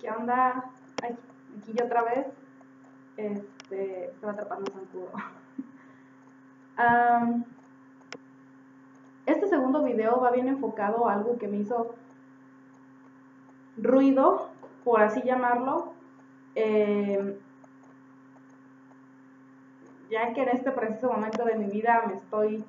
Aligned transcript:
¿Qué 0.00 0.10
onda? 0.10 0.64
Aquí 1.02 1.74
yo 1.74 1.84
otra 1.84 2.02
vez. 2.02 2.26
Este, 3.18 4.06
estaba 4.06 4.32
atrapando 4.32 4.72
zancudo. 4.72 5.10
um, 6.78 7.44
este 9.26 9.46
segundo 9.48 9.82
video 9.82 10.18
va 10.20 10.30
bien 10.30 10.48
enfocado 10.48 11.06
a 11.06 11.12
algo 11.12 11.36
que 11.36 11.48
me 11.48 11.58
hizo 11.58 11.94
ruido, 13.76 14.48
por 14.84 15.02
así 15.02 15.20
llamarlo. 15.22 15.92
Eh, 16.54 17.38
ya 20.10 20.32
que 20.32 20.42
en 20.42 20.48
este 20.48 20.70
preciso 20.70 21.12
momento 21.12 21.44
de 21.44 21.56
mi 21.56 21.66
vida 21.66 22.04
me 22.06 22.14
estoy 22.14 22.64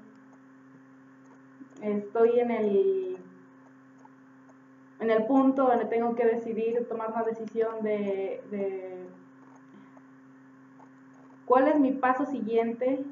estoy 1.81 2.39
en 2.39 2.51
el 2.51 3.10
en 5.01 5.09
el 5.09 5.25
punto 5.25 5.63
donde 5.63 5.85
tengo 5.85 6.13
que 6.15 6.25
decidir, 6.25 6.87
tomar 6.87 7.11
una 7.11 7.23
decisión 7.23 7.81
de, 7.81 8.39
cuál 11.45 11.67
es 11.67 11.79
mi 11.79 11.91
paso 11.91 12.25
siguiente 12.27 13.03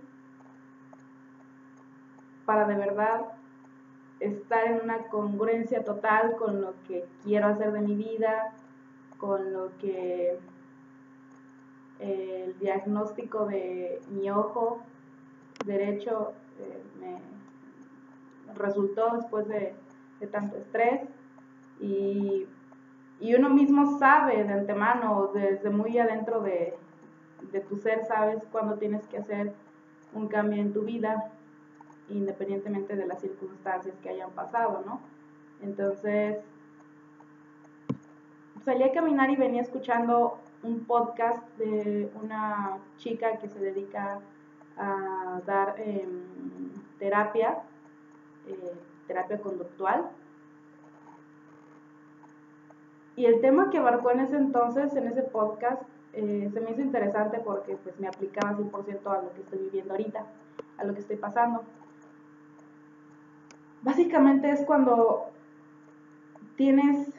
para 2.45 2.67
de 2.67 2.75
verdad 2.75 3.25
estar 4.20 4.67
en 4.67 4.81
una 4.83 5.07
congruencia 5.07 5.83
total 5.83 6.35
con 6.38 6.61
lo 6.61 6.73
que 6.88 7.05
quiero 7.23 7.47
hacer 7.47 7.71
de 7.71 7.81
mi 7.81 7.95
vida, 7.95 8.53
con 9.17 9.52
lo 9.52 9.75
que 9.80 10.38
el 11.99 12.58
diagnóstico 12.59 13.47
de 13.47 13.99
mi 14.09 14.30
ojo 14.30 14.83
derecho 15.66 16.33
eh, 16.59 16.83
me 16.99 18.53
resultó 18.53 19.16
después 19.16 19.47
de, 19.47 19.73
tanto 20.31 20.58
estrés 20.58 21.02
y, 21.79 22.47
uno 23.35 23.49
mismo 23.49 23.99
sabe 23.99 24.43
de 24.43 24.53
antemano, 24.53 25.31
desde 25.33 25.69
muy 25.69 25.97
adentro 25.97 26.41
de, 26.41 26.73
de 27.52 27.59
tu 27.61 27.77
ser, 27.77 28.05
sabes 28.05 28.41
cuándo 28.52 28.75
tienes 28.77 29.05
que 29.08 29.17
hacer 29.17 29.53
un 30.13 30.27
cambio 30.27 30.61
en 30.61 30.73
tu 30.73 30.81
vida, 30.81 31.31
independientemente 32.09 32.95
de 32.95 33.05
las 33.05 33.21
circunstancias 33.21 33.95
que 34.02 34.09
hayan 34.09 34.31
pasado, 34.31 34.83
¿no? 34.86 35.02
Entonces, 35.61 36.38
salí 38.64 38.83
a 38.83 38.91
caminar 38.91 39.30
y 39.30 39.36
venía 39.36 39.61
escuchando 39.61 40.39
un 40.64 40.86
podcast 40.86 41.43
de 41.58 42.11
una 42.21 42.77
chica 42.97 43.38
que 43.38 43.47
se 43.47 43.59
dedica 43.59 44.19
a 44.77 45.41
dar 45.45 45.75
em, 45.80 46.23
terapia, 46.97 47.59
eh, 48.47 48.73
terapia 49.08 49.39
conductual. 49.39 50.09
Y 53.20 53.25
el 53.25 53.42
tema 53.42 53.70
que 53.70 53.80
abarcó 53.80 54.12
en 54.12 54.22
ese 54.22 54.38
entonces, 54.38 54.95
en 54.95 55.06
ese 55.06 55.23
podcast, 55.23 55.81
eh, 56.14 56.50
se 56.53 56.62
me 56.62 56.72
hizo 56.72 56.80
interesante 56.80 57.38
porque 57.39 57.76
pues 57.76 58.00
me 58.00 58.08
aplicaba 58.08 58.56
100% 58.56 59.11
a 59.11 59.22
lo 59.22 59.34
que 59.34 59.42
estoy 59.42 59.59
viviendo 59.59 59.92
ahorita, 59.92 60.23
a 60.78 60.84
lo 60.86 60.94
que 60.94 61.02
estoy 61.02 61.17
pasando. 61.17 61.64
Básicamente 63.81 64.50
es 64.50 64.61
cuando 64.66 65.31
tienes 66.56 67.09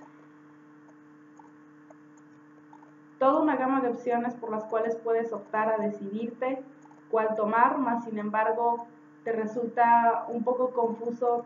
toda 3.19 3.43
una 3.43 3.57
gama 3.57 3.83
de 3.83 3.89
opciones 3.89 4.33
por 4.37 4.51
las 4.51 4.65
cuales 4.65 4.97
puedes 5.05 5.31
optar 5.35 5.69
a 5.69 5.85
decidirte 5.85 6.63
cuál 7.11 7.37
tomar, 7.37 7.77
más 7.77 8.07
sin 8.07 8.19
embargo 8.19 8.87
te 9.23 9.33
resulta 9.33 10.25
un 10.29 10.45
poco 10.45 10.71
confuso 10.71 11.45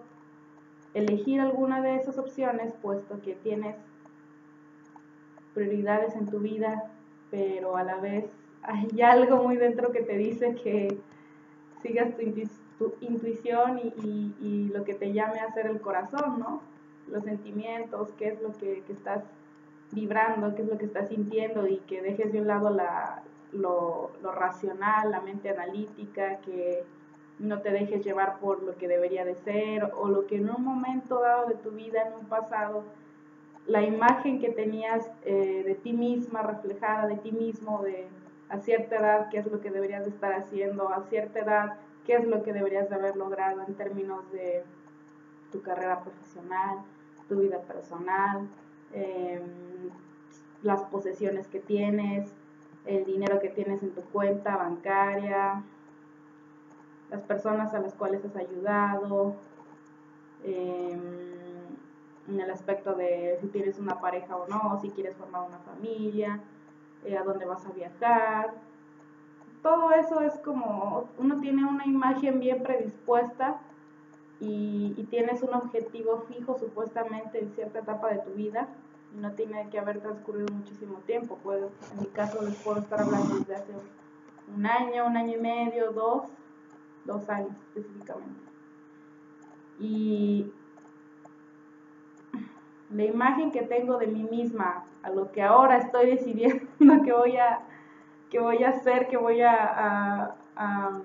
elegir 0.95 1.41
alguna 1.41 1.83
de 1.83 1.97
esas 1.97 2.19
opciones, 2.19 2.73
puesto 2.81 3.21
que 3.21 3.35
tienes 3.35 3.75
prioridades 5.55 6.15
en 6.17 6.27
tu 6.27 6.41
vida, 6.41 6.91
pero 7.31 7.77
a 7.77 7.85
la 7.85 7.97
vez 7.97 8.25
hay 8.63 9.03
algo 9.03 9.43
muy 9.43 9.57
dentro 9.57 9.93
que 9.93 10.03
te 10.03 10.17
dice 10.17 10.55
que 10.55 10.99
sigas 11.83 12.15
tu, 12.17 12.95
intuición 13.01 13.79
y, 13.79 14.71
lo 14.73 14.85
que 14.85 14.95
te 14.95 15.13
llame 15.13 15.39
a 15.39 15.45
hacer 15.45 15.67
el 15.67 15.81
corazón, 15.81 16.41
¿no? 16.41 16.61
Los 17.09 17.25
sentimientos, 17.25 18.09
qué 18.19 18.29
es 18.29 18.43
lo 18.43 18.53
que, 18.53 18.83
estás 18.89 19.23
vibrando, 19.93 20.55
qué 20.55 20.63
es 20.63 20.69
lo 20.69 20.79
que 20.79 20.87
estás 20.87 21.09
sintiendo 21.09 21.67
y 21.69 21.77
que 21.87 22.03
dejes 22.03 22.33
de 22.33 22.41
un 22.41 22.49
lado 22.49 22.71
la, 22.71 23.23
lo, 23.53 24.11
racional, 24.23 25.11
la 25.11 25.21
mente 25.21 25.51
analítica, 25.51 26.39
que 26.39 26.83
no 27.39 27.61
te 27.61 27.71
dejes 27.71 28.05
llevar 28.05 28.39
por 28.39 28.63
lo 28.63 28.77
que 28.77 28.89
debería 28.89 29.25
de 29.25 29.35
ser 29.37 29.93
o 29.97 30.09
lo 30.09 30.27
que 30.27 30.37
en 30.37 30.51
un 30.51 30.65
momento 30.65 31.21
dado 31.21 31.47
de 31.47 31.55
tu 31.55 31.71
vida, 31.71 32.03
en 32.07 32.15
un 32.15 32.27
pasado, 32.27 32.85
la 33.67 33.83
imagen 33.83 34.41
que 34.41 34.51
tenías 34.51 35.11
eh, 35.25 35.63
de 35.65 35.75
ti 35.75 35.93
misma, 35.93 36.43
reflejada 36.43 37.07
de 37.07 37.17
ti 37.17 37.33
mismo, 37.33 37.83
de 37.83 38.07
a 38.49 38.59
cierta 38.61 38.97
edad, 38.97 39.29
qué 39.31 39.39
es 39.39 39.47
lo 39.47 39.61
que 39.61 39.71
deberías 39.71 40.05
de 40.05 40.11
estar 40.11 40.33
haciendo, 40.35 40.91
a 40.91 41.03
cierta 41.09 41.41
edad, 41.41 41.79
qué 42.07 42.17
es 42.17 42.27
lo 42.27 42.43
que 42.43 42.53
deberías 42.53 42.91
de 42.91 42.97
haber 42.97 43.17
logrado 43.17 43.63
en 43.67 43.75
términos 43.75 44.31
de 44.33 44.63
tu 45.51 45.63
carrera 45.63 46.03
profesional, 46.03 46.79
tu 47.29 47.41
vida 47.41 47.59
personal, 47.63 48.49
Em, 48.95 49.91
las 50.63 50.83
posesiones 50.85 51.49
que 51.49 51.59
tienes, 51.59 52.33
el 52.87 53.05
dinero 53.05 53.41
que 53.41 53.49
tienes 53.49 53.83
en 53.83 53.91
tu 53.91 54.03
cuenta 54.03 54.57
bancaria, 54.57 55.63
las 57.11 57.23
personas 57.23 57.75
a 57.75 57.81
las 57.81 57.93
cuales 57.95 58.25
has 58.25 58.37
ayudado, 58.37 59.35
em, 60.45 61.34
en 62.29 62.41
el 62.41 62.51
aspecto 62.51 62.95
de 62.95 63.39
si 63.41 63.49
tienes 63.49 63.79
una 63.79 64.01
pareja 64.01 64.37
o 64.37 64.47
no, 64.49 64.79
si 64.81 64.91
quieres 64.91 65.17
formar 65.17 65.49
una 65.49 65.59
familia, 65.59 66.41
eh, 67.05 67.17
a 67.17 67.23
dónde 67.23 67.45
vas 67.45 67.65
a 67.67 67.73
viajar. 67.73 68.55
Todo 69.63 69.93
eso 69.93 70.21
es 70.21 70.35
como 70.39 71.09
uno 71.19 71.41
tiene 71.41 71.65
una 71.65 71.87
imagen 71.87 72.41
bien 72.41 72.63
predispuesta 72.63 73.61
y, 74.41 74.95
y 74.97 75.05
tienes 75.05 75.43
un 75.43 75.55
objetivo 75.55 76.25
fijo 76.29 76.59
supuestamente 76.59 77.41
en 77.41 77.51
cierta 77.53 77.79
etapa 77.79 78.09
de 78.09 78.19
tu 78.19 78.31
vida 78.31 78.69
no 79.15 79.33
tiene 79.33 79.69
que 79.71 79.79
haber 79.79 80.01
transcurrido 80.01 80.49
muchísimo 80.53 80.99
tiempo. 81.07 81.39
Puedo, 81.43 81.71
en 81.93 82.01
mi 82.01 82.07
caso 82.07 82.43
les 82.43 82.57
puedo 82.57 82.79
estar 82.81 83.01
hablando 83.01 83.39
desde 83.39 83.55
hace 83.55 83.73
un 84.55 84.67
año, 84.67 85.07
un 85.07 85.17
año 85.17 85.37
y 85.37 85.41
medio, 85.41 85.93
dos, 85.93 86.25
dos 87.05 87.29
años 87.29 87.57
específicamente. 87.69 88.41
Y 89.79 90.53
la 92.95 93.05
imagen 93.05 93.51
que 93.51 93.63
tengo 93.63 93.99
de 93.99 94.07
mí 94.07 94.23
misma, 94.23 94.85
a 95.03 95.11
lo 95.11 95.33
que 95.33 95.43
ahora 95.43 95.79
estoy 95.79 96.11
decidiendo 96.13 96.67
que 97.05 97.13
voy 97.13 97.37
a, 97.37 97.61
que 98.31 98.39
voy 98.39 98.63
a 98.63 98.71
hacer, 98.71 99.09
que 99.09 99.17
voy 99.17 99.43
a, 99.43 100.35
a, 100.57 101.03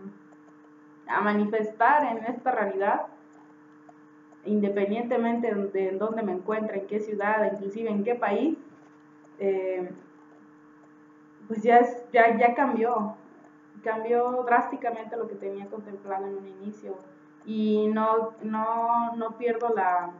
manifestar 1.22 2.04
en 2.06 2.24
esta 2.26 2.52
realidad, 2.52 3.08
independientemente 4.46 5.54
de 5.54 5.92
dónde 5.92 6.22
me 6.22 6.34
encuentre, 6.34 6.80
en 6.80 6.88
qué 6.88 7.00
ciudad, 7.00 7.52
inclusive 7.52 7.90
en 7.90 8.04
qué 8.04 8.16
país, 8.16 8.58
eh, 9.40 9.92
pues 11.48 11.64
ya, 11.64 11.78
es, 11.78 12.06
ya, 12.12 12.38
ya 12.38 12.54
cambió, 12.54 13.16
cambió 13.84 14.44
drásticamente 14.46 15.18
lo 15.18 15.28
que 15.28 15.36
tenía 15.36 15.66
contemplado 15.66 16.28
en 16.28 16.38
un 16.38 16.48
inicio. 16.48 16.96
Y 17.46 17.88
no, 17.88 18.34
no, 18.44 19.16
no 19.16 19.38
pierdo 19.38 19.70
la, 19.76 20.12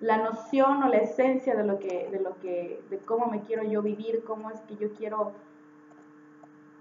la 0.00 0.16
noción 0.16 0.82
o 0.82 0.88
la 0.88 0.98
esencia 0.98 1.54
de 1.54 1.64
lo 1.64 1.78
que, 1.78 2.08
de 2.10 2.20
lo 2.20 2.38
que, 2.40 2.82
de 2.88 2.98
cómo 2.98 3.26
me 3.26 3.42
quiero 3.42 3.62
yo 3.64 3.82
vivir, 3.82 4.24
cómo 4.24 4.50
es 4.50 4.60
que 4.62 4.76
yo 4.76 4.92
quiero 4.94 5.32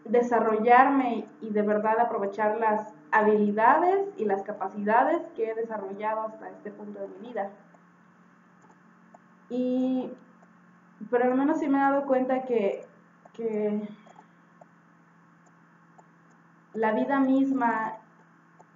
desarrollarme 0.05 1.27
y 1.41 1.49
de 1.49 1.61
verdad 1.61 1.99
aprovechar 1.99 2.57
las 2.57 2.93
habilidades 3.11 4.07
y 4.17 4.25
las 4.25 4.41
capacidades 4.43 5.21
que 5.35 5.49
he 5.49 5.55
desarrollado 5.55 6.21
hasta 6.21 6.49
este 6.49 6.71
punto 6.71 6.99
de 7.01 7.07
mi 7.09 7.27
vida. 7.27 7.49
Y, 9.49 10.09
pero 11.11 11.25
al 11.25 11.35
menos 11.35 11.59
sí 11.59 11.67
me 11.67 11.77
he 11.77 11.81
dado 11.81 12.05
cuenta 12.05 12.43
que, 12.43 12.85
que 13.33 13.81
la 16.73 16.93
vida 16.93 17.19
misma 17.19 17.95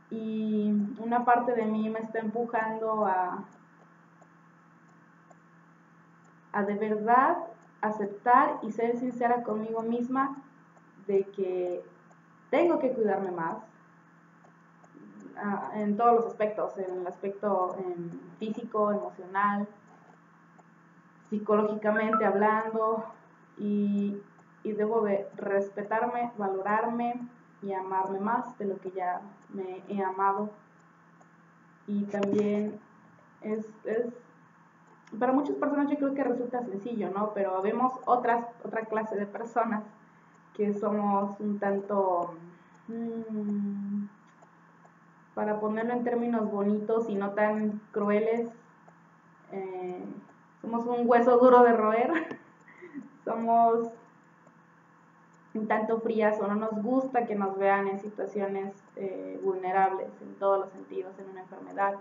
y 0.10 0.72
una 1.00 1.24
parte 1.24 1.54
de 1.54 1.66
mí 1.66 1.90
me 1.90 2.00
está 2.00 2.20
empujando 2.20 3.06
a, 3.06 3.46
a 6.54 6.64
de 6.64 6.76
verdad 6.76 7.38
aceptar 7.82 8.60
y 8.62 8.72
ser 8.72 8.98
sincera 8.98 9.44
conmigo 9.44 9.82
misma 9.82 10.38
de 11.08 11.26
que 11.36 11.84
tengo 12.50 12.80
que 12.80 12.92
cuidarme 12.92 13.32
más, 13.32 13.58
en 15.74 15.98
todos 15.98 16.16
los 16.16 16.26
aspectos, 16.28 16.78
en 16.78 17.00
el 17.00 17.08
aspecto 17.08 17.76
físico, 18.40 18.92
emocional, 18.92 19.68
psicológicamente 21.30 22.26
hablando, 22.26 23.04
y, 23.58 24.22
y, 24.64 24.72
debo 24.72 25.02
de 25.02 25.28
respetarme, 25.36 26.32
valorarme 26.38 27.16
y 27.62 27.74
amarme 27.74 28.20
más 28.20 28.58
de 28.58 28.66
lo 28.66 28.80
que 28.80 28.92
ya 28.92 29.22
me 29.50 29.84
he 29.88 30.04
amado. 30.04 30.50
Y 31.86 32.04
también 32.06 32.80
es 33.42 33.68
para 35.20 35.34
muchas 35.34 35.56
personas 35.56 35.90
yo 35.90 35.98
creo 35.98 36.14
que 36.14 36.24
resulta 36.24 36.64
sencillo, 36.64 37.10
¿no? 37.12 37.34
Pero 37.34 37.62
vemos 37.62 37.94
otras, 38.06 38.46
otra 38.64 38.82
clase 38.86 39.16
de 39.16 39.26
personas 39.26 39.84
que 40.56 40.74
somos 40.74 41.40
un 41.40 41.60
tanto, 41.60 42.36
mm, 42.88 44.06
para 45.34 45.60
ponerlo 45.60 45.94
en 45.94 46.04
términos 46.04 46.52
bonitos 46.52 47.10
y 47.10 47.16
no 47.16 47.32
tan 47.32 47.82
crueles, 47.92 48.48
eh, 49.52 50.04
somos 50.62 50.86
un 50.86 51.08
hueso 51.08 51.38
duro 51.38 51.64
de 51.64 51.74
roer, 51.74 52.12
somos 53.26 53.90
un 55.54 55.68
tanto 55.68 56.00
frías 56.00 56.40
o 56.40 56.48
no 56.48 56.56
nos 56.56 56.82
gusta 56.82 57.26
que 57.26 57.36
nos 57.36 57.58
vean 57.58 57.88
en 57.88 58.00
situaciones 58.00 58.74
eh, 58.96 59.40
vulnerables 59.44 60.10
en 60.22 60.36
todos 60.36 60.60
los 60.60 60.70
sentidos, 60.72 61.14
en 61.20 61.30
una 61.30 61.42
enfermedad, 61.42 61.96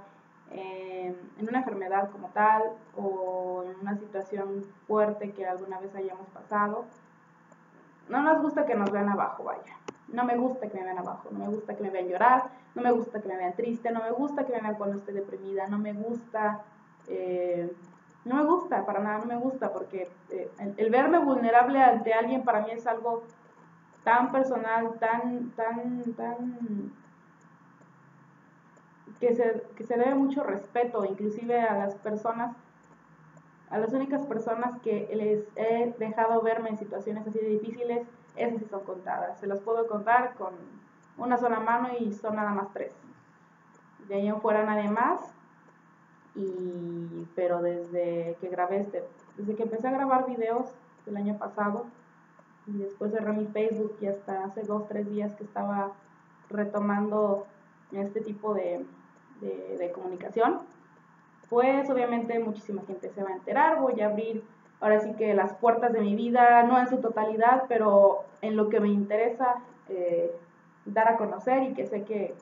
en 0.51 1.49
una 1.49 1.59
enfermedad 1.59 2.11
como 2.11 2.29
tal 2.29 2.63
o 2.97 3.65
en 3.67 3.81
una 3.81 3.97
situación 3.97 4.65
fuerte 4.87 5.33
que 5.33 5.47
alguna 5.47 5.79
vez 5.81 5.95
hayamos 5.95 6.29
pasado. 6.29 6.85
No 8.09 8.23
nos 8.23 8.43
gusta 8.43 8.67
que 8.67 8.75
nos 8.75 8.91
vean 8.91 9.09
abajo, 9.09 9.45
vaya. 9.45 9.77
No 10.09 10.25
me 10.25 10.37
gusta 10.37 10.69
que 10.69 10.79
me 10.79 10.85
vean 10.85 10.99
abajo, 10.99 11.29
no 11.31 11.39
me 11.39 11.49
gusta 11.49 11.75
que 11.75 11.83
me 11.83 11.91
vean 11.91 12.09
llorar, 12.09 12.51
no 12.75 12.83
me 12.83 12.93
gusta 12.93 13.21
que 13.21 13.29
me 13.29 13.37
vean 13.37 13.55
triste, 13.55 13.91
no 13.91 14.03
me 14.03 14.11
gusta 14.11 14.45
que 14.45 14.53
me 14.53 14.61
vean 14.61 14.75
cuando 14.75 14.99
esté 14.99 15.13
deprimida, 15.13 15.67
no 15.69 15.79
me 15.79 15.95
gusta, 15.95 16.61
eh, 17.09 17.73
no 18.25 18.37
me 18.37 18.45
gusta, 18.45 18.85
para 18.85 19.01
nada, 19.01 19.21
no 19.21 19.25
me 19.25 19.37
gusta, 19.37 19.73
porque 19.73 20.11
eh, 20.31 20.51
el, 20.77 20.91
verme 20.91 21.19
vulnerable 21.19 21.83
ante 21.83 22.13
alguien 22.13 22.45
para 22.45 22.61
mí 22.61 22.73
es 22.73 22.87
algo 22.87 23.23
tan 24.05 24.31
personal, 24.33 24.93
tan, 24.99 25.51
tan, 25.53 26.13
tan, 26.15 26.93
que 29.23 29.37
se, 29.37 29.63
que 29.77 29.85
se 29.85 29.97
debe 29.97 30.17
mucho 30.17 30.43
respeto, 30.43 31.05
inclusive 31.05 31.61
a 31.61 31.79
las 31.79 31.95
personas, 31.95 32.57
a 33.71 33.79
las 33.79 33.93
únicas 33.93 34.27
personas 34.27 34.81
que 34.81 35.09
les 35.15 35.47
he 35.55 35.95
dejado 35.97 36.43
verme 36.43 36.71
en 36.71 36.77
situaciones 36.77 37.25
así 37.25 37.39
de 37.39 37.51
difíciles, 37.51 38.05
esas 38.35 38.59
sí 38.59 38.67
son 38.69 38.83
contadas. 38.83 39.39
Se 39.39 39.47
las 39.47 39.61
puedo 39.61 39.87
contar 39.87 40.35
con 40.35 40.55
una 41.19 41.39
sola 41.39 41.61
mano 41.61 41.91
y 42.01 42.13
son 42.13 42.35
nada 42.35 42.51
más 42.51 42.73
tres. 42.73 42.93
De 44.09 44.17
ahí 44.17 44.27
en 44.27 44.41
fuera 44.41 44.65
nadie 44.65 44.91
más. 44.91 45.21
Y, 46.35 47.29
pero 47.37 47.63
desde 47.63 48.37
que 48.41 48.49
grabé 48.49 48.81
este, 48.81 49.05
desde 49.37 49.55
que 49.55 49.63
empecé 49.63 49.87
a 49.87 49.93
grabar 49.93 50.27
videos 50.27 50.67
el 51.07 51.17
año 51.17 51.39
pasado, 51.39 51.87
y 52.67 52.79
después 52.79 53.13
cerré 53.13 53.33
mi 53.35 53.47
Facebook 53.47 53.97
y 54.01 54.07
hasta 54.07 54.45
hace 54.45 54.63
dos, 54.63 54.89
tres 54.89 55.09
días 55.09 55.33
que 55.35 55.45
estaba 55.45 55.93
retomando 56.51 57.47
este 57.93 58.21
tipo 58.21 58.55
de, 58.55 58.85
de, 59.43 59.91
comunicación, 59.93 60.61
pues 61.49 61.89
obviamente 61.91 62.39
muchísima 62.39 62.83
gente 62.87 63.11
se 63.11 63.23
va 63.23 63.31
a 63.31 63.35
enterar, 63.35 63.81
voy 63.81 64.01
a 64.01 64.07
abrir 64.07 64.43
ahora 64.81 65.01
sí 65.01 65.13
que 65.15 65.35
las 65.35 65.55
puertas 65.55 65.93
de 65.93 66.01
mi 66.01 66.15
vida, 66.15 66.63
no 66.63 66.79
en 66.79 66.89
su 66.89 66.99
totalidad, 66.99 67.65
pero 67.69 68.25
en 68.41 68.57
lo 68.57 68.69
que 68.69 68.81
me 68.81 68.89
interesa 68.89 69.57
eh, 69.89 70.35
dar 70.85 71.09
a 71.09 71.17
conocer 71.17 71.63
y 71.63 71.75
que 71.75 71.87
sé 71.87 72.05
que, 72.05 72.35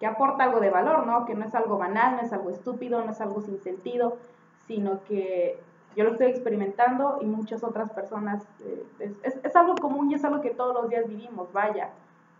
que, 0.00 0.06
aporta 0.06 0.44
algo 0.44 0.60
de 0.60 0.70
valor, 0.70 1.06
¿no? 1.06 1.24
Que 1.24 1.34
no 1.34 1.44
es 1.44 1.54
algo 1.54 1.78
banal, 1.78 2.16
no 2.16 2.22
es 2.22 2.32
algo 2.32 2.50
estúpido, 2.50 3.02
no 3.02 3.12
es 3.12 3.20
algo 3.20 3.40
sin 3.40 3.58
sentido, 3.60 4.18
sino 4.66 5.02
que 5.04 5.58
yo 5.96 6.04
lo 6.04 6.12
estoy 6.12 6.28
experimentando 6.28 7.18
y 7.20 7.26
muchas 7.26 7.62
otras 7.64 7.90
personas, 7.92 8.42
eh, 8.64 9.12
es, 9.22 9.38
es, 9.42 9.56
algo 9.56 9.74
común 9.76 10.10
y 10.10 10.14
es 10.14 10.24
algo 10.24 10.40
que 10.40 10.50
todos 10.50 10.74
los 10.74 10.88
días 10.90 11.06
vivimos, 11.08 11.52
vaya, 11.52 11.90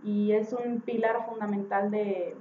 y 0.02 0.32
es 0.32 0.52
un 0.52 0.80
pilar 0.80 1.26
fundamental 1.26 1.90
de, 1.90 2.34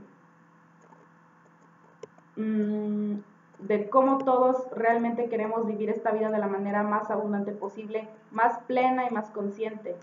mm, 2.36 3.16
de 3.60 3.90
cómo 3.90 4.18
todos 4.20 4.58
realmente 4.72 5.30
queremos 5.30 5.66
vivir 5.66 5.90
esta 5.90 6.12
vida 6.12 6.30
de 6.30 6.40
la 6.40 6.48
manera 6.48 6.84
más 6.84 7.12
abundante 7.12 7.52
posible, 7.52 8.08
más 8.32 8.60
plena 8.60 9.08
y 9.08 9.14
más 9.14 9.30
consciente. 9.30 9.96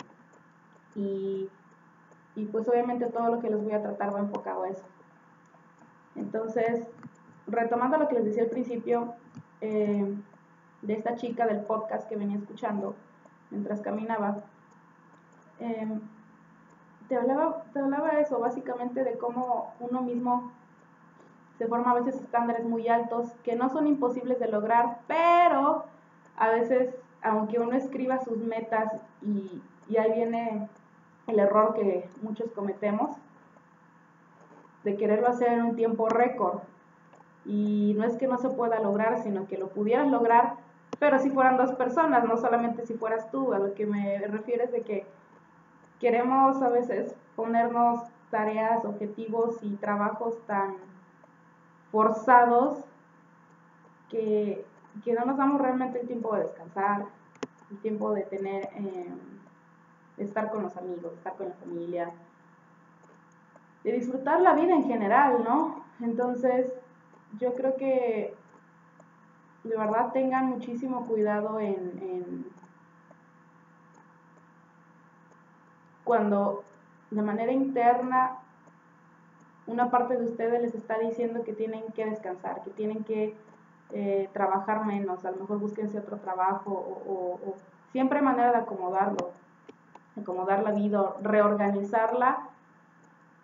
Y, 0.94 1.48
y 2.36 2.44
pues 2.46 2.68
obviamente 2.68 3.06
todo 3.06 3.28
lo 3.28 3.40
que 3.40 3.50
les 3.50 3.62
voy 3.62 3.72
a 3.72 3.82
tratar 3.82 4.14
va 4.14 4.20
enfocado 4.20 4.62
a 4.64 4.68
eso. 4.68 4.84
Entonces, 6.14 6.86
retomando 7.46 7.96
lo 7.98 8.08
que 8.08 8.14
les 8.14 8.24
decía 8.24 8.44
al 8.44 8.50
principio, 8.50 9.14
eh, 9.60 10.14
de 10.82 10.92
esta 10.92 11.16
chica 11.16 11.46
del 11.46 11.60
podcast 11.62 12.08
que 12.08 12.16
venía 12.16 12.36
escuchando 12.36 12.94
mientras 13.50 13.80
caminaba, 13.80 14.44
em, 15.58 16.00
te, 17.08 17.16
hablaba, 17.16 17.64
te 17.72 17.80
hablaba 17.80 18.20
eso, 18.20 18.38
básicamente 18.38 19.02
de 19.02 19.18
cómo 19.18 19.74
uno 19.80 20.02
mismo 20.02 20.52
se 21.58 21.66
forma 21.66 21.90
a 21.90 22.00
veces 22.00 22.14
estándares 22.20 22.64
muy 22.64 22.88
altos 22.88 23.32
que 23.42 23.56
no 23.56 23.68
son 23.68 23.86
imposibles 23.86 24.38
de 24.38 24.48
lograr, 24.48 24.98
pero 25.06 25.84
a 26.36 26.48
veces, 26.50 26.94
aunque 27.22 27.58
uno 27.58 27.76
escriba 27.76 28.20
sus 28.20 28.38
metas 28.38 28.92
y, 29.22 29.60
y 29.88 29.96
ahí 29.96 30.12
viene 30.12 30.68
el 31.26 31.38
error 31.38 31.74
que 31.74 32.08
muchos 32.22 32.50
cometemos, 32.52 33.16
de 34.84 34.96
quererlo 34.96 35.28
hacer 35.28 35.52
en 35.52 35.62
un 35.62 35.76
tiempo 35.76 36.08
récord. 36.08 36.60
Y 37.44 37.94
no 37.98 38.04
es 38.04 38.16
que 38.16 38.26
no 38.26 38.38
se 38.38 38.50
pueda 38.50 38.80
lograr, 38.80 39.22
sino 39.22 39.46
que 39.46 39.58
lo 39.58 39.68
pudieras 39.68 40.08
lograr, 40.08 40.54
pero 40.98 41.18
si 41.18 41.30
fueran 41.30 41.56
dos 41.56 41.72
personas, 41.72 42.24
no 42.24 42.36
solamente 42.36 42.86
si 42.86 42.94
fueras 42.94 43.30
tú, 43.30 43.52
a 43.52 43.58
lo 43.58 43.74
que 43.74 43.86
me 43.86 44.18
refiero 44.18 44.64
es 44.64 44.72
de 44.72 44.82
que 44.82 45.06
queremos 46.00 46.60
a 46.62 46.68
veces 46.68 47.14
ponernos 47.36 48.00
tareas, 48.30 48.84
objetivos 48.84 49.58
y 49.62 49.76
trabajos 49.76 50.38
tan 50.46 50.74
forzados 51.90 52.84
que, 54.08 54.64
no 55.06 55.24
nos 55.24 55.36
damos 55.36 55.60
realmente 55.60 56.00
el 56.00 56.06
tiempo 56.06 56.34
de 56.34 56.42
descansar, 56.42 57.06
el 57.70 57.78
tiempo 57.78 58.12
de 58.12 58.22
tener, 58.22 58.68
eh, 58.74 59.14
de 60.16 60.24
estar 60.24 60.50
con 60.50 60.62
los 60.62 60.76
amigos, 60.76 61.12
estar 61.14 61.34
con 61.34 61.48
la 61.48 61.54
familia, 61.54 62.10
de 63.84 63.92
disfrutar 63.92 64.40
la 64.40 64.54
vida 64.54 64.74
en 64.74 64.84
general, 64.84 65.44
¿no? 65.44 65.84
Entonces, 66.00 66.72
yo 67.38 67.54
creo 67.54 67.76
que 67.76 68.34
de 69.64 69.76
verdad 69.76 70.12
tengan 70.12 70.46
muchísimo 70.46 71.06
cuidado 71.06 71.60
en, 71.60 72.46
cuando 76.04 76.64
de 77.10 77.22
manera 77.22 77.52
interna 77.52 78.38
una 79.68 79.90
parte 79.90 80.16
de 80.16 80.24
ustedes 80.24 80.60
les 80.62 80.74
está 80.74 80.98
diciendo 80.98 81.44
que 81.44 81.52
tienen 81.52 81.84
que 81.94 82.06
descansar, 82.06 82.62
que 82.62 82.70
tienen 82.70 83.04
que 83.04 83.34
eh, 83.92 84.28
trabajar 84.32 84.84
menos, 84.84 85.24
a 85.24 85.30
lo 85.30 85.36
mejor 85.38 85.58
búsquense 85.58 85.98
otro 85.98 86.16
trabajo 86.16 86.72
o, 86.72 87.38
o, 87.46 87.54
siempre 87.92 88.18
hay 88.18 88.24
manera 88.24 88.50
de 88.50 88.58
acomodarlo, 88.58 89.30
acomodar 90.20 90.62
la 90.62 90.72
vida, 90.72 91.14
reorganizarla 91.22 92.48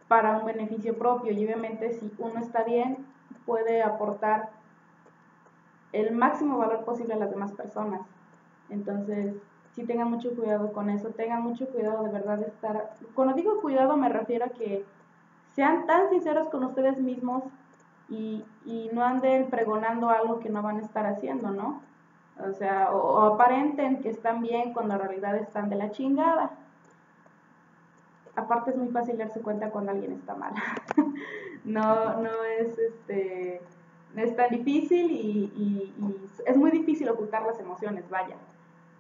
para 0.09 0.39
un 0.39 0.47
beneficio 0.47 0.99
propio 0.99 1.33
y 1.33 1.45
obviamente 1.45 1.93
si 1.93 2.11
uno 2.19 2.41
está 2.41 2.65
bien 2.65 3.07
puede 3.47 3.83
aportar 3.83 4.51
el 5.93 6.13
máximo 6.15 6.59
valor 6.59 6.85
posible 6.85 7.15
a 7.15 7.19
las 7.19 7.31
demás 7.31 7.53
personas. 7.53 8.01
Entonces, 8.69 9.35
sí 9.75 9.85
tengan 9.85 10.11
mucho 10.11 10.35
cuidado 10.35 10.73
con 10.73 10.89
eso, 10.91 11.11
tengan 11.11 11.43
mucho 11.43 11.67
cuidado 11.69 12.03
de 12.03 12.11
verdad 12.11 12.39
de 12.39 12.47
estar, 12.47 12.95
cuando 13.15 13.35
digo 13.35 13.61
cuidado 13.61 13.97
me 13.97 14.09
refiero 14.09 14.47
a 14.47 14.49
que 14.49 14.85
sean 15.55 15.87
tan 15.87 16.11
sinceros 16.11 16.49
con 16.49 16.65
ustedes 16.65 16.99
mismos 16.99 17.45
y, 18.09 18.45
y 18.65 18.91
no 18.93 19.03
anden 19.03 19.49
pregonando 19.49 20.11
algo 20.11 20.41
que 20.41 20.51
no 20.51 20.63
van 20.63 20.79
a 20.79 20.83
estar 20.83 21.07
haciendo, 21.07 21.51
¿no? 21.51 21.81
O 22.39 22.53
sea, 22.53 22.91
o, 22.93 23.35
aparenten 23.35 24.01
que 24.03 24.11
están 24.11 24.43
bien 24.43 24.73
cuando 24.73 24.95
en 24.95 25.01
realidad 25.01 25.37
están 25.37 25.71
de 25.71 25.77
la 25.77 25.91
chingada. 25.93 26.51
Aparte 28.37 28.71
es 28.71 28.77
muy 28.77 28.89
fácil 28.89 29.17
darse 29.17 29.41
cuenta 29.41 29.71
cuando 29.71 29.93
alguien 29.93 30.13
está 30.13 30.35
mal. 30.35 30.53
no, 31.65 32.21
no 32.21 32.45
es 32.59 32.77
este 32.79 33.61
es 34.17 34.37
tan 34.37 34.51
difícil 34.51 35.11
y, 35.11 35.53
y, 35.57 36.31
es 36.47 36.57
muy 36.57 36.71
difícil 36.71 37.09
ocultar 37.09 37.45
las 37.45 37.59
emociones, 37.59 38.09
vaya. 38.11 38.37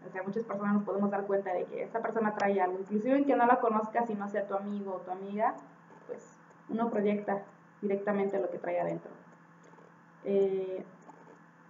O 0.06 0.12
sea, 0.12 0.22
muchas 0.22 0.44
personas 0.44 0.74
nos 0.74 0.84
podemos 0.84 1.10
dar 1.10 1.24
cuenta 1.24 1.52
de 1.52 1.64
que 1.64 1.82
esta 1.82 2.00
persona 2.00 2.34
trae 2.34 2.60
algo, 2.60 2.78
inclusive 2.78 3.16
en 3.16 3.24
que 3.24 3.36
no 3.36 3.46
la 3.46 3.60
conozcas 3.60 4.10
y 4.10 4.14
no 4.14 4.28
sea 4.28 4.46
tu 4.46 4.54
amigo 4.54 4.94
o 4.94 5.00
tu 5.00 5.10
amiga, 5.10 5.54
pues 6.06 6.36
uno 6.68 6.90
proyecta 6.90 7.42
directamente 7.80 8.40
lo 8.40 8.50
que 8.50 8.58
trae 8.58 8.80
adentro. 8.80 9.10
Eh, 10.24 10.84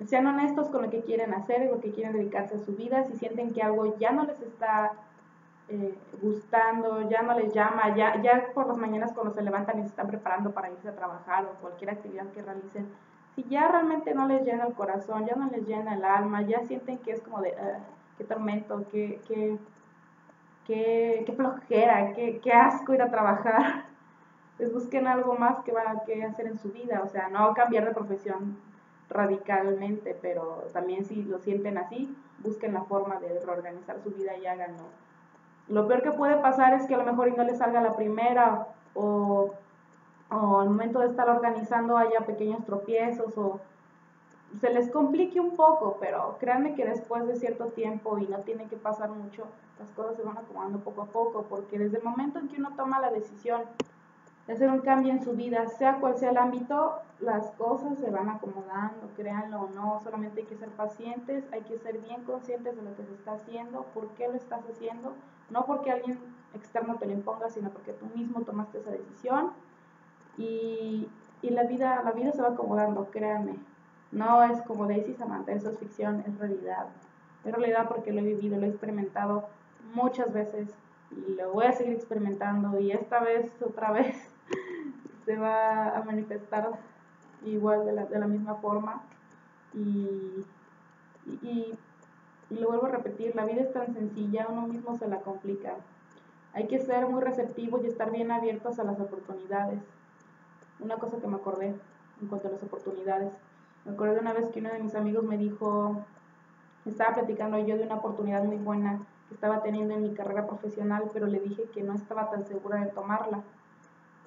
sean 0.07 0.27
honestos 0.27 0.69
con 0.69 0.83
lo 0.83 0.91
que 0.91 1.03
quieren 1.03 1.33
hacer 1.35 1.63
y 1.63 1.69
lo 1.69 1.81
que 1.81 1.93
quieren 1.93 2.13
dedicarse 2.13 2.57
a 2.57 2.59
su 2.59 2.75
vida. 2.75 3.05
Si 3.05 3.17
sienten 3.17 3.53
que 3.53 3.63
algo 3.63 3.97
ya 3.99 4.13
no 4.13 4.25
les 4.25 4.41
está 4.41 4.93
eh, 5.69 5.95
gustando, 6.21 7.09
ya 7.09 7.23
no 7.23 7.39
les 7.39 7.55
llama, 7.55 7.97
ya, 7.97 8.21
ya 8.21 8.53
por 8.53 8.67
las 8.67 8.77
mañanas 8.77 9.13
cuando 9.15 9.33
se 9.33 9.43
levantan 9.43 9.79
y 9.79 9.83
se 9.83 9.89
están 9.89 10.09
preparando 10.09 10.53
para 10.53 10.71
irse 10.71 10.89
a 10.89 10.95
trabajar 10.95 11.47
o 11.47 11.61
cualquier 11.61 11.91
actividad 11.91 12.27
que 12.33 12.43
realicen, 12.43 12.87
si 13.35 13.45
ya 13.45 13.69
realmente 13.69 14.15
no 14.15 14.29
les 14.29 14.45
llena 14.45 14.67
el 14.67 14.75
corazón, 14.75 15.27
ya 15.27 15.35
no 15.35 15.51
les 15.51 15.67
llena 15.67 15.95
el 15.95 16.05
alma, 16.05 16.43
ya 16.43 16.63
sienten 16.65 16.99
que 16.99 17.13
es 17.13 17.21
como 17.23 17.41
de, 17.41 17.51
uh, 17.51 17.81
qué 18.19 18.25
tormento, 18.25 18.85
qué, 18.93 19.21
qué, 19.27 19.59
qué, 20.67 21.23
qué 21.27 21.33
flojera, 21.33 22.13
qué, 22.13 22.41
qué, 22.41 22.53
asco 22.53 22.95
ir 22.95 23.03
a 23.03 23.11
trabajar, 23.11 23.87
pues 24.57 24.73
busquen 24.73 25.07
algo 25.07 25.37
más 25.37 25.65
que 25.65 25.73
van 25.73 25.89
a 25.89 26.05
que 26.05 26.25
hacer 26.25 26.47
en 26.47 26.59
su 26.59 26.71
vida, 26.71 27.03
o 27.05 27.09
sea, 27.09 27.29
no 27.29 27.53
cambiar 27.55 27.87
de 27.87 27.95
profesión, 27.95 28.57
radicalmente, 29.09 30.17
pero 30.21 30.65
también 30.73 31.05
si 31.05 31.23
lo 31.23 31.39
sienten 31.39 31.79
así, 31.79 32.15
busquen 32.39 32.75
la 32.75 32.83
forma 32.83 33.21
de 33.21 33.41
reorganizar 33.41 34.01
su 34.01 34.11
vida 34.11 34.37
y 34.37 34.47
háganlo. 34.47 34.85
Lo 35.69 35.87
peor 35.87 36.03
que 36.03 36.13
puede 36.13 36.37
pasar 36.37 36.75
es 36.75 36.87
que 36.87 36.95
a 36.95 36.99
lo 36.99 37.05
mejor 37.05 37.37
no 37.37 37.45
les 37.45 37.59
salga 37.59 37.81
la 37.81 37.97
primera 37.97 38.67
o, 38.95 39.53
o 40.31 40.61
al 40.61 40.69
momento 40.69 41.01
de 41.01 41.09
estar 41.09 41.29
organizando 41.29 41.97
haya 41.97 42.21
pequeños 42.21 42.65
tropiezos 42.65 43.37
o 43.39 43.61
se 44.61 44.71
les 44.73 44.91
complique 44.91 45.41
un 45.41 45.57
poco, 45.57 45.97
pero 46.01 46.37
créanme 46.39 46.75
que 46.75 46.85
después 46.85 47.27
de 47.27 47.37
cierto 47.37 47.67
tiempo 47.69 48.19
y 48.19 48.27
no 48.27 48.39
tiene 48.39 48.67
que 48.67 48.77
pasar 48.77 49.11
mucho, 49.11 49.47
las 49.79 49.89
cosas 49.91 50.17
se 50.17 50.23
van 50.23 50.39
acomodando 50.39 50.79
poco 50.79 51.03
a 51.03 51.07
poco, 51.07 51.47
porque 51.49 51.79
desde 51.79 51.99
el 51.99 52.05
momento 52.05 52.39
en 52.39 52.49
que 52.49 52.59
uno 52.59 52.71
toma 52.77 53.01
la 53.01 53.11
decisión 53.11 53.63
de 54.47 54.53
hacer 54.53 54.71
un 54.71 54.81
cambio 54.81 55.13
en 55.13 55.23
su 55.23 55.33
vida, 55.33 55.67
sea 55.69 55.99
cual 56.01 56.17
sea 56.19 56.31
el 56.31 56.37
ámbito, 56.37 56.97
las 57.21 57.51
cosas 57.53 57.99
se 57.99 58.11
van 58.11 58.29
acomodando, 58.29 59.09
créanlo 59.17 59.63
o 59.63 59.71
no, 59.71 60.01
solamente 60.03 60.41
hay 60.41 60.47
que 60.47 60.57
ser 60.57 60.69
pacientes, 60.71 61.45
hay 61.53 61.63
que 61.63 61.79
ser 61.79 61.99
bien 61.99 62.25
conscientes 62.25 62.77
de 62.77 62.83
lo 62.83 62.95
que 62.95 63.05
se 63.05 63.15
está 63.15 63.33
haciendo, 63.33 63.85
por 63.95 64.09
qué 64.09 64.29
lo 64.29 64.35
estás 64.35 64.63
haciendo, 64.69 65.15
no 65.51 65.65
porque 65.65 65.91
alguien 65.91 66.19
externo 66.53 66.97
te 66.97 67.07
lo 67.07 67.13
imponga, 67.13 67.49
sino 67.49 67.71
porque 67.71 67.93
tú 67.93 68.07
mismo 68.15 68.43
tomaste 68.43 68.79
esa 68.79 68.91
decisión 68.91 69.53
y, 70.37 71.09
y 71.41 71.51
la 71.51 71.65
vida, 71.65 72.03
la 72.05 72.13
vida 72.13 72.33
se 72.33 72.43
va 72.43 72.49
acomodando, 72.49 73.11
créanme. 73.11 73.57
No 74.13 74.43
es 74.45 74.61
como 74.63 74.87
Daisy 74.87 75.15
Samantha, 75.15 75.53
eso 75.53 75.71
es 75.71 75.79
ficción, 75.79 76.23
es 76.27 76.39
realidad. 76.39 76.87
Es 77.45 77.53
realidad 77.53 77.89
porque 77.89 78.13
lo 78.13 78.21
he 78.21 78.25
vivido, 78.25 78.59
lo 78.59 78.67
he 78.67 78.69
experimentado 78.69 79.49
muchas 79.95 80.33
veces 80.33 80.69
y 81.11 81.35
lo 81.35 81.53
voy 81.53 81.67
a 81.67 81.73
seguir 81.73 81.95
experimentando 81.95 82.79
y 82.79 82.93
esta 82.93 83.21
vez, 83.21 83.51
otra 83.63 83.93
vez, 83.93 84.34
se 85.25 85.37
va 85.37 85.97
a 85.97 86.03
manifestar 86.05 86.71
igual 87.45 87.85
de 87.85 87.93
la, 87.93 88.07
de 88.07 88.19
la 88.19 88.27
misma 88.27 88.55
forma 88.57 89.03
y, 89.75 90.45
y, 91.27 91.75
y, 92.51 92.55
lo 92.55 92.69
vuelvo 92.69 92.87
a 92.87 92.91
repetir, 92.91 93.35
la 93.35 93.45
vida 93.45 93.63
es 93.63 93.73
tan 93.73 93.93
sencilla, 93.93 94.47
uno 94.49 94.67
mismo 94.67 94.97
se 94.97 95.09
la 95.09 95.21
complica. 95.21 95.75
Hay 96.53 96.69
que 96.69 96.79
ser 96.79 97.07
muy 97.07 97.21
receptivos 97.21 97.83
y 97.83 97.89
estar 97.89 98.13
bien 98.13 98.31
abiertos 98.31 98.79
a 98.79 98.85
las 98.85 99.01
oportunidades. 99.01 99.81
Una 100.79 100.97
cosa 100.97 101.19
que 101.19 101.27
me 101.27 101.37
acordé 101.37 101.75
en 102.21 102.29
cuanto 102.29 102.49
a 102.49 102.53
las 102.53 102.63
oportunidades. 102.63 103.33
Me 103.85 103.93
de 103.93 104.21
una 104.21 104.33
vez 104.33 104.49
que 104.49 104.61
uno 104.61 104.71
de 104.71 104.79
mis 104.79 104.95
amigos 104.95 105.25
me 105.25 105.37
dijo, 105.37 106.05
estaba 106.87 107.15
platicando 107.15 107.59
yo 107.59 107.77
de 107.77 107.85
una 107.85 107.97
oportunidad 107.97 108.45
muy 108.45 108.57
buena 108.57 109.01
que 109.29 109.35
estaba 109.35 109.63
teniendo 109.63 109.95
en 109.95 110.03
mi 110.03 110.15
carrera 110.15 110.47
profesional, 110.47 111.11
pero 111.13 111.27
le 111.27 111.41
dije 111.41 111.65
que 111.75 111.83
no 111.83 111.95
estaba 111.95 112.31
tan 112.31 112.47
segura 112.47 112.79
de 112.79 112.87
tomarla 112.87 113.43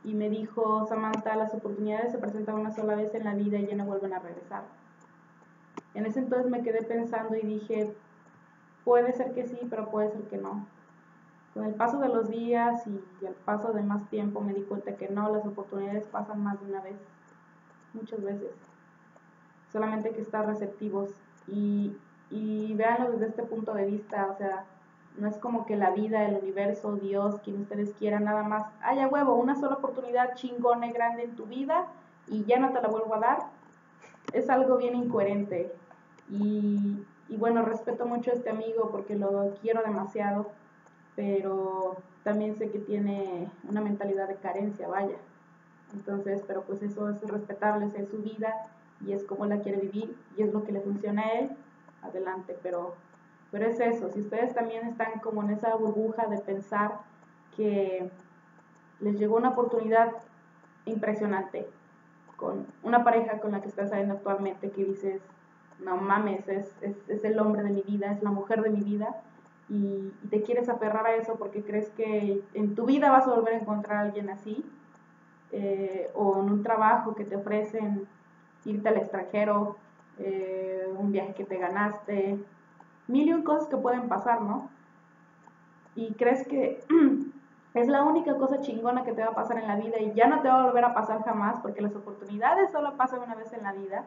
y 0.03 0.13
me 0.13 0.29
dijo, 0.29 0.85
Samantha, 0.87 1.35
las 1.35 1.53
oportunidades 1.53 2.11
se 2.11 2.17
presentan 2.17 2.55
una 2.55 2.71
sola 2.71 2.95
vez 2.95 3.13
en 3.13 3.25
la 3.25 3.33
vida 3.33 3.57
y 3.57 3.67
ya 3.67 3.75
no 3.75 3.85
vuelven 3.85 4.13
a 4.13 4.19
regresar. 4.19 4.63
En 5.93 6.05
ese 6.05 6.19
entonces 6.19 6.49
me 6.49 6.63
quedé 6.63 6.83
pensando 6.83 7.35
y 7.35 7.41
dije, 7.41 7.93
puede 8.83 9.11
ser 9.13 9.33
que 9.33 9.45
sí, 9.45 9.59
pero 9.69 9.89
puede 9.89 10.11
ser 10.11 10.21
que 10.23 10.37
no. 10.37 10.65
Con 11.53 11.65
el 11.65 11.73
paso 11.73 11.99
de 11.99 12.09
los 12.09 12.29
días 12.29 12.85
y 12.87 13.25
el 13.25 13.33
paso 13.33 13.73
de 13.73 13.81
más 13.81 14.07
tiempo 14.09 14.41
me 14.41 14.53
di 14.53 14.61
cuenta 14.61 14.95
que 14.95 15.09
no, 15.09 15.31
las 15.33 15.45
oportunidades 15.45 16.05
pasan 16.05 16.43
más 16.43 16.59
de 16.59 16.67
una 16.67 16.81
vez, 16.81 16.95
muchas 17.93 18.23
veces. 18.23 18.51
Solamente 19.71 20.09
hay 20.09 20.15
que 20.15 20.21
estar 20.21 20.45
receptivos 20.45 21.09
y, 21.47 21.97
y 22.29 22.73
véanlo 22.75 23.11
desde 23.11 23.27
este 23.27 23.43
punto 23.43 23.73
de 23.73 23.85
vista, 23.85 24.27
o 24.31 24.37
sea, 24.37 24.65
no 25.17 25.27
es 25.27 25.37
como 25.37 25.65
que 25.65 25.75
la 25.75 25.91
vida, 25.91 26.25
el 26.25 26.37
universo, 26.37 26.95
Dios, 26.95 27.39
quien 27.43 27.61
ustedes 27.61 27.93
quieran, 27.93 28.25
nada 28.25 28.43
más, 28.43 28.67
haya 28.81 29.07
huevo, 29.07 29.35
una 29.35 29.55
sola 29.55 29.75
oportunidad 29.75 30.35
chingona 30.35 30.87
y 30.87 30.91
grande 30.91 31.23
en 31.23 31.35
tu 31.35 31.45
vida 31.45 31.87
y 32.27 32.45
ya 32.45 32.59
no 32.59 32.71
te 32.71 32.81
la 32.81 32.87
vuelvo 32.87 33.15
a 33.15 33.19
dar. 33.19 33.39
Es 34.33 34.49
algo 34.49 34.77
bien 34.77 34.95
incoherente. 34.95 35.73
Y, 36.29 37.03
y 37.29 37.37
bueno, 37.37 37.63
respeto 37.63 38.05
mucho 38.05 38.31
a 38.31 38.35
este 38.35 38.49
amigo 38.49 38.89
porque 38.91 39.15
lo 39.15 39.55
quiero 39.61 39.81
demasiado, 39.81 40.51
pero 41.15 41.97
también 42.23 42.55
sé 42.55 42.69
que 42.69 42.79
tiene 42.79 43.49
una 43.67 43.81
mentalidad 43.81 44.27
de 44.27 44.35
carencia, 44.35 44.87
vaya. 44.87 45.15
Entonces, 45.93 46.43
pero 46.45 46.63
pues 46.63 46.81
eso 46.81 47.09
es 47.09 47.21
respetable, 47.21 47.89
es 47.95 48.09
su 48.09 48.17
vida 48.17 48.53
y 49.05 49.13
es 49.13 49.23
como 49.23 49.45
la 49.45 49.59
quiere 49.61 49.79
vivir 49.79 50.15
y 50.37 50.43
es 50.43 50.53
lo 50.53 50.63
que 50.63 50.73
le 50.73 50.81
funciona 50.81 51.21
a 51.21 51.31
él, 51.39 51.49
adelante, 52.01 52.57
pero 52.61 52.95
pero 53.51 53.65
es 53.67 53.79
eso, 53.79 54.09
si 54.09 54.19
ustedes 54.21 54.53
también 54.53 54.87
están 54.87 55.19
como 55.21 55.43
en 55.43 55.51
esa 55.51 55.75
burbuja 55.75 56.27
de 56.27 56.37
pensar 56.39 56.99
que 57.55 58.09
les 58.99 59.17
llegó 59.17 59.37
una 59.37 59.49
oportunidad 59.49 60.11
impresionante 60.85 61.67
con 62.35 62.67
una 62.83 63.03
pareja 63.03 63.39
con 63.39 63.51
la 63.51 63.61
que 63.61 63.67
estás 63.67 63.89
saliendo 63.89 64.15
actualmente 64.15 64.69
que 64.69 64.85
dices, 64.85 65.21
no 65.83 65.97
mames, 65.97 66.47
es, 66.47 66.71
es, 66.81 67.23
el 67.23 67.39
hombre 67.39 67.63
de 67.63 67.71
mi 67.71 67.81
vida, 67.81 68.11
es 68.11 68.21
la 68.23 68.31
mujer 68.31 68.61
de 68.61 68.69
mi 68.69 68.81
vida, 68.81 69.21
y, 69.69 70.13
te 70.29 70.41
quieres 70.43 70.69
aferrar 70.69 71.05
a 71.05 71.15
eso 71.15 71.35
porque 71.35 71.63
crees 71.63 71.89
que 71.89 72.41
en 72.53 72.75
tu 72.75 72.85
vida 72.85 73.11
vas 73.11 73.27
a 73.27 73.33
volver 73.33 73.55
a 73.55 73.57
encontrar 73.57 73.97
a 73.97 74.01
alguien 74.01 74.29
así, 74.29 74.63
eh, 75.51 76.09
o 76.13 76.39
en 76.39 76.51
un 76.51 76.63
trabajo 76.63 77.15
que 77.15 77.25
te 77.25 77.35
ofrecen 77.35 78.07
irte 78.65 78.89
al 78.89 78.97
extranjero, 78.97 79.77
eh, 80.19 80.87
un 80.97 81.11
viaje 81.11 81.33
que 81.33 81.45
te 81.45 81.57
ganaste, 81.57 82.37
mil 83.07 83.27
y 83.27 83.33
un 83.33 83.43
cosas 83.43 83.67
que 83.67 83.77
pueden 83.77 84.07
pasar, 84.07 84.41
¿no? 84.41 84.69
Y 85.95 86.13
crees 86.13 86.47
que 86.47 86.83
es 87.73 87.87
la 87.87 88.03
única 88.03 88.35
cosa 88.37 88.61
chingona 88.61 89.03
que 89.03 89.13
te 89.13 89.23
va 89.23 89.29
a 89.29 89.35
pasar 89.35 89.57
en 89.57 89.67
la 89.67 89.75
vida 89.75 89.99
y 89.99 90.13
ya 90.13 90.27
no 90.27 90.41
te 90.41 90.47
va 90.47 90.61
a 90.61 90.65
volver 90.65 90.85
a 90.85 90.93
pasar 90.93 91.23
jamás 91.23 91.59
porque 91.61 91.81
las 91.81 91.95
oportunidades 91.95 92.71
solo 92.71 92.95
pasan 92.97 93.21
una 93.21 93.35
vez 93.35 93.51
en 93.53 93.63
la 93.63 93.73
vida. 93.73 94.03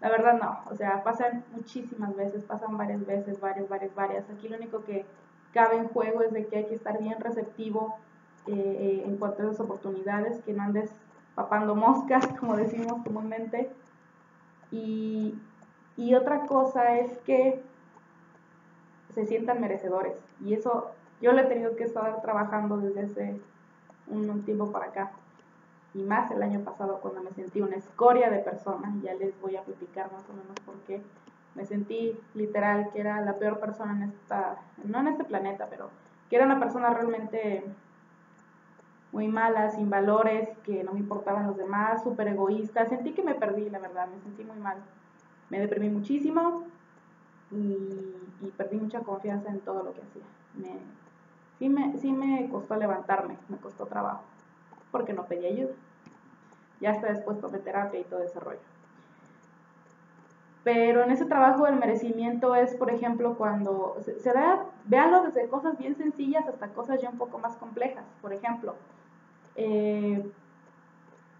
La 0.00 0.08
verdad 0.08 0.38
no, 0.40 0.60
o 0.70 0.74
sea, 0.74 1.02
pasan 1.02 1.44
muchísimas 1.52 2.16
veces, 2.16 2.44
pasan 2.44 2.78
varias 2.78 3.04
veces, 3.06 3.38
varias, 3.38 3.68
varias, 3.68 3.94
varias. 3.94 4.30
Aquí 4.30 4.48
lo 4.48 4.56
único 4.56 4.82
que 4.84 5.04
cabe 5.52 5.76
en 5.76 5.88
juego 5.88 6.22
es 6.22 6.32
de 6.32 6.46
que 6.46 6.56
hay 6.56 6.64
que 6.66 6.74
estar 6.74 6.98
bien 6.98 7.20
receptivo 7.20 7.96
eh, 8.46 8.52
eh, 8.52 9.04
en 9.06 9.18
cuanto 9.18 9.42
a 9.42 9.46
esas 9.46 9.60
oportunidades, 9.60 10.40
que 10.42 10.54
no 10.54 10.62
andes 10.62 10.90
papando 11.34 11.74
moscas, 11.74 12.26
como 12.40 12.56
decimos 12.56 13.02
comúnmente. 13.04 13.70
Y, 14.70 15.34
y 15.96 16.14
otra 16.14 16.46
cosa 16.46 16.96
es 16.98 17.18
que 17.18 17.62
se 19.14 19.26
sientan 19.26 19.60
merecedores. 19.60 20.14
Y 20.44 20.54
eso 20.54 20.90
yo 21.20 21.32
lo 21.32 21.40
he 21.40 21.44
tenido 21.44 21.76
que 21.76 21.84
estar 21.84 22.20
trabajando 22.22 22.78
desde 22.78 23.02
hace 23.02 23.40
un, 24.08 24.42
tiempo 24.42 24.70
para 24.72 24.86
acá. 24.86 25.12
Y 25.94 26.02
más 26.02 26.30
el 26.30 26.42
año 26.42 26.60
pasado 26.60 27.00
cuando 27.00 27.22
me 27.22 27.30
sentí 27.32 27.60
una 27.60 27.76
escoria 27.76 28.30
de 28.30 28.38
persona. 28.38 28.92
Ya 29.02 29.14
les 29.14 29.38
voy 29.40 29.56
a 29.56 29.62
platicar 29.62 30.10
más 30.12 30.28
o 30.28 30.32
menos 30.32 30.58
por 30.64 30.76
qué. 30.86 31.02
Me 31.54 31.64
sentí 31.64 32.18
literal 32.34 32.90
que 32.92 33.00
era 33.00 33.20
la 33.20 33.34
peor 33.34 33.58
persona 33.58 33.92
en 33.92 34.02
esta, 34.10 34.56
no 34.84 35.00
en 35.00 35.08
este 35.08 35.24
planeta, 35.24 35.66
pero 35.68 35.90
que 36.28 36.36
era 36.36 36.46
una 36.46 36.60
persona 36.60 36.90
realmente 36.90 37.64
muy 39.10 39.26
mala, 39.26 39.70
sin 39.70 39.90
valores, 39.90 40.48
que 40.64 40.84
no 40.84 40.92
me 40.92 41.00
importaban 41.00 41.48
los 41.48 41.56
demás, 41.56 42.04
súper 42.04 42.28
egoísta. 42.28 42.86
Sentí 42.86 43.12
que 43.12 43.24
me 43.24 43.34
perdí, 43.34 43.68
la 43.68 43.80
verdad, 43.80 44.06
me 44.06 44.20
sentí 44.20 44.44
muy 44.44 44.58
mal. 44.58 44.78
Me 45.48 45.58
deprimí 45.58 45.88
muchísimo, 45.88 46.64
y, 47.50 48.14
perdí 48.48 48.76
mucha 48.76 49.00
confianza 49.00 49.50
en 49.50 49.60
todo 49.60 49.82
lo 49.82 49.92
que 49.92 50.00
hacía. 50.00 50.22
Me, 50.54 50.78
sí, 51.58 51.68
me, 51.68 51.98
sí 51.98 52.12
me 52.12 52.48
costó 52.48 52.76
levantarme, 52.76 53.36
me 53.48 53.58
costó 53.58 53.86
trabajo, 53.86 54.22
porque 54.90 55.12
no 55.12 55.26
pedí 55.26 55.46
ayuda. 55.46 55.74
Ya 56.80 56.92
hasta 56.92 57.12
después 57.12 57.40
tomé 57.40 57.58
terapia 57.58 58.00
y 58.00 58.04
todo 58.04 58.22
ese 58.22 58.40
rollo. 58.40 58.60
Pero 60.62 61.02
en 61.02 61.10
ese 61.10 61.24
trabajo 61.24 61.66
el 61.66 61.76
merecimiento 61.76 62.54
es, 62.54 62.74
por 62.74 62.90
ejemplo, 62.90 63.36
cuando 63.36 63.96
se, 64.00 64.32
da, 64.32 64.66
véanlo 64.84 65.22
desde 65.22 65.48
cosas 65.48 65.78
bien 65.78 65.96
sencillas 65.96 66.46
hasta 66.46 66.68
cosas 66.68 67.00
ya 67.00 67.08
un 67.08 67.18
poco 67.18 67.38
más 67.38 67.56
complejas. 67.56 68.04
Por 68.20 68.32
ejemplo, 68.34 68.74
eh, 69.56 70.30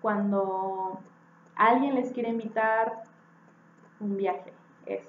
cuando 0.00 0.98
alguien 1.54 1.94
les 1.96 2.12
quiere 2.12 2.30
invitar 2.30 3.02
un 4.00 4.16
viaje, 4.16 4.52
es 4.86 5.02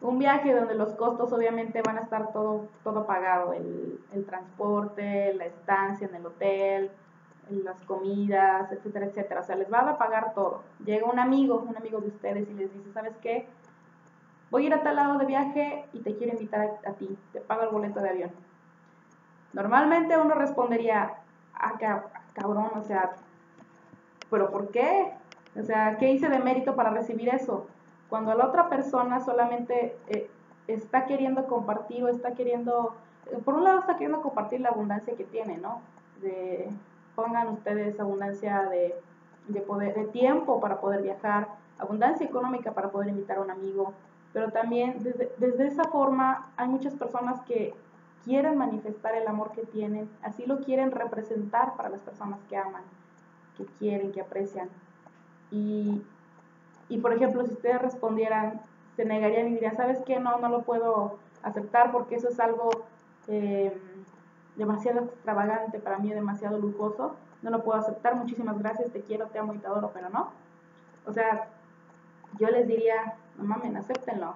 un 0.00 0.18
viaje 0.18 0.54
donde 0.54 0.74
los 0.74 0.94
costos 0.94 1.32
obviamente 1.32 1.82
van 1.82 1.98
a 1.98 2.02
estar 2.02 2.32
todo, 2.32 2.68
todo 2.82 3.06
pagado, 3.06 3.52
el, 3.52 4.00
el 4.12 4.24
transporte, 4.24 5.34
la 5.34 5.44
estancia 5.44 6.06
en 6.06 6.14
el 6.14 6.26
hotel, 6.26 6.90
las 7.50 7.80
comidas, 7.82 8.70
etcétera, 8.72 9.06
etcétera. 9.06 9.40
O 9.40 9.44
sea, 9.44 9.56
les 9.56 9.68
van 9.68 9.88
a 9.88 9.98
pagar 9.98 10.34
todo. 10.34 10.62
Llega 10.84 11.06
un 11.06 11.18
amigo, 11.18 11.64
un 11.68 11.76
amigo 11.76 12.00
de 12.00 12.08
ustedes 12.08 12.48
y 12.48 12.54
les 12.54 12.72
dice, 12.72 12.92
¿sabes 12.92 13.16
qué? 13.22 13.46
Voy 14.50 14.64
a 14.64 14.66
ir 14.66 14.74
a 14.74 14.82
tal 14.82 14.96
lado 14.96 15.18
de 15.18 15.26
viaje 15.26 15.84
y 15.92 16.00
te 16.00 16.16
quiero 16.16 16.32
invitar 16.32 16.78
a, 16.84 16.92
ti, 16.92 17.16
te 17.32 17.40
pago 17.40 17.62
el 17.62 17.68
boleto 17.68 18.00
de 18.00 18.10
avión. 18.10 18.30
Normalmente 19.52 20.16
uno 20.16 20.34
respondería, 20.34 21.14
ah, 21.54 21.74
cabrón, 22.34 22.70
o 22.74 22.82
sea, 22.82 23.12
¿pero 24.28 24.50
por 24.50 24.70
qué? 24.70 25.12
O 25.58 25.62
sea, 25.62 25.98
¿qué 25.98 26.10
hice 26.12 26.28
de 26.28 26.38
mérito 26.38 26.74
para 26.74 26.90
recibir 26.90 27.28
eso? 27.28 27.66
Cuando 28.10 28.34
la 28.34 28.46
otra 28.46 28.68
persona 28.68 29.20
solamente 29.20 29.96
eh, 30.08 30.28
está 30.66 31.06
queriendo 31.06 31.46
compartir 31.46 32.04
o 32.04 32.08
está 32.08 32.32
queriendo, 32.32 32.96
eh, 33.30 33.38
por 33.44 33.54
un 33.54 33.64
lado 33.64 33.80
está 33.80 33.94
queriendo 33.94 34.20
compartir 34.20 34.60
la 34.60 34.70
abundancia 34.70 35.16
que 35.16 35.24
tiene, 35.24 35.56
¿no? 35.56 35.80
De, 36.20 36.68
pongan 37.14 37.48
ustedes 37.48 37.98
abundancia 38.00 38.64
de, 38.64 38.94
de, 39.48 39.60
poder, 39.60 39.94
de 39.94 40.06
tiempo 40.06 40.60
para 40.60 40.80
poder 40.80 41.02
viajar, 41.02 41.48
abundancia 41.78 42.26
económica 42.26 42.72
para 42.72 42.90
poder 42.90 43.08
invitar 43.08 43.38
a 43.38 43.42
un 43.42 43.50
amigo, 43.50 43.94
pero 44.32 44.50
también 44.50 45.02
desde, 45.02 45.32
desde 45.38 45.68
esa 45.68 45.84
forma 45.84 46.50
hay 46.56 46.68
muchas 46.68 46.94
personas 46.94 47.40
que 47.42 47.74
quieren 48.24 48.58
manifestar 48.58 49.14
el 49.14 49.26
amor 49.26 49.52
que 49.52 49.62
tienen, 49.62 50.08
así 50.22 50.46
lo 50.46 50.60
quieren 50.60 50.90
representar 50.90 51.76
para 51.76 51.88
las 51.88 52.00
personas 52.00 52.38
que 52.48 52.56
aman, 52.56 52.82
que 53.56 53.64
quieren, 53.78 54.12
que 54.12 54.20
aprecian. 54.20 54.68
Y, 55.50 56.02
y 56.90 56.98
por 56.98 57.14
ejemplo, 57.14 57.46
si 57.46 57.52
ustedes 57.52 57.80
respondieran, 57.80 58.60
se 58.96 59.04
negarían 59.04 59.48
y 59.48 59.54
dirían, 59.54 59.76
¿sabes 59.76 60.00
qué? 60.04 60.20
No, 60.20 60.38
no 60.38 60.48
lo 60.48 60.62
puedo 60.62 61.18
aceptar 61.42 61.92
porque 61.92 62.16
eso 62.16 62.28
es 62.28 62.38
algo 62.38 62.70
eh, 63.28 63.74
demasiado 64.56 65.04
extravagante, 65.04 65.78
para 65.78 65.98
mí 65.98 66.10
demasiado 66.10 66.58
lujoso, 66.58 67.16
no 67.42 67.50
lo 67.50 67.62
puedo 67.62 67.78
aceptar, 67.78 68.16
muchísimas 68.16 68.58
gracias, 68.58 68.90
te 68.90 69.00
quiero, 69.00 69.28
te 69.28 69.38
amo 69.38 69.54
y 69.54 69.58
te 69.58 69.66
adoro, 69.66 69.92
pero 69.94 70.10
no. 70.10 70.32
O 71.06 71.12
sea, 71.12 71.48
yo 72.38 72.48
les 72.48 72.66
diría, 72.66 73.14
no 73.38 73.44
mamen, 73.44 73.76
acéptenlo. 73.76 74.34